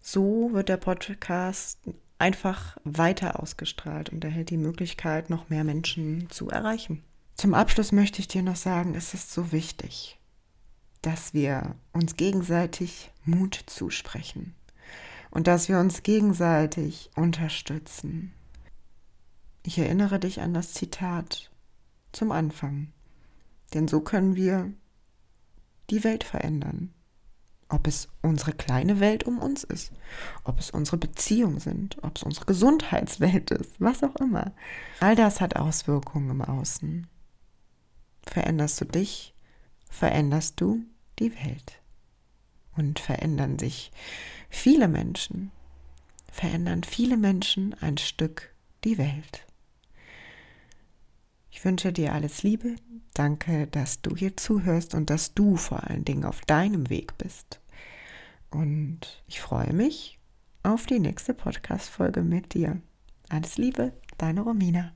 so 0.00 0.50
wird 0.52 0.70
der 0.70 0.78
Podcast 0.78 1.78
einfach 2.18 2.78
weiter 2.84 3.42
ausgestrahlt 3.42 4.10
und 4.10 4.24
erhält 4.24 4.50
die 4.50 4.56
Möglichkeit, 4.56 5.30
noch 5.30 5.50
mehr 5.50 5.64
Menschen 5.64 6.30
zu 6.30 6.48
erreichen. 6.48 7.02
Zum 7.34 7.54
Abschluss 7.54 7.92
möchte 7.92 8.20
ich 8.20 8.28
dir 8.28 8.42
noch 8.42 8.56
sagen, 8.56 8.94
es 8.94 9.14
ist 9.14 9.32
so 9.32 9.52
wichtig, 9.52 10.19
dass 11.02 11.34
wir 11.34 11.76
uns 11.92 12.16
gegenseitig 12.16 13.10
Mut 13.24 13.64
zusprechen 13.66 14.54
und 15.30 15.46
dass 15.46 15.68
wir 15.68 15.78
uns 15.78 16.02
gegenseitig 16.02 17.10
unterstützen. 17.16 18.32
Ich 19.62 19.78
erinnere 19.78 20.18
dich 20.18 20.40
an 20.40 20.54
das 20.54 20.72
Zitat 20.72 21.50
zum 22.12 22.32
Anfang, 22.32 22.92
denn 23.74 23.88
so 23.88 24.00
können 24.00 24.34
wir 24.34 24.72
die 25.90 26.04
Welt 26.04 26.24
verändern. 26.24 26.92
Ob 27.68 27.86
es 27.86 28.08
unsere 28.20 28.52
kleine 28.52 28.98
Welt 28.98 29.24
um 29.24 29.38
uns 29.38 29.62
ist, 29.62 29.92
ob 30.42 30.58
es 30.58 30.70
unsere 30.70 30.96
Beziehungen 30.96 31.60
sind, 31.60 31.98
ob 32.02 32.16
es 32.16 32.24
unsere 32.24 32.46
Gesundheitswelt 32.46 33.52
ist, 33.52 33.76
was 33.78 34.02
auch 34.02 34.16
immer. 34.16 34.52
All 34.98 35.14
das 35.14 35.40
hat 35.40 35.54
Auswirkungen 35.54 36.30
im 36.30 36.42
Außen. 36.42 37.06
Veränderst 38.26 38.80
du 38.80 38.86
dich, 38.86 39.34
veränderst 39.90 40.60
du 40.60 40.84
die 41.18 41.34
Welt. 41.34 41.80
Und 42.76 42.98
verändern 42.98 43.58
sich 43.58 43.90
viele 44.48 44.88
Menschen, 44.88 45.50
verändern 46.32 46.84
viele 46.84 47.18
Menschen 47.18 47.74
ein 47.82 47.98
Stück 47.98 48.54
die 48.84 48.96
Welt. 48.96 49.46
Ich 51.50 51.64
wünsche 51.64 51.92
dir 51.92 52.14
alles 52.14 52.42
Liebe. 52.42 52.76
Danke, 53.12 53.66
dass 53.66 54.00
du 54.00 54.16
hier 54.16 54.36
zuhörst 54.36 54.94
und 54.94 55.10
dass 55.10 55.34
du 55.34 55.56
vor 55.56 55.84
allen 55.84 56.04
Dingen 56.04 56.24
auf 56.24 56.40
deinem 56.42 56.88
Weg 56.88 57.18
bist. 57.18 57.60
Und 58.50 59.22
ich 59.26 59.40
freue 59.40 59.72
mich 59.72 60.18
auf 60.62 60.86
die 60.86 61.00
nächste 61.00 61.34
Podcast-Folge 61.34 62.22
mit 62.22 62.54
dir. 62.54 62.80
Alles 63.28 63.58
Liebe, 63.58 63.92
deine 64.16 64.40
Romina. 64.42 64.92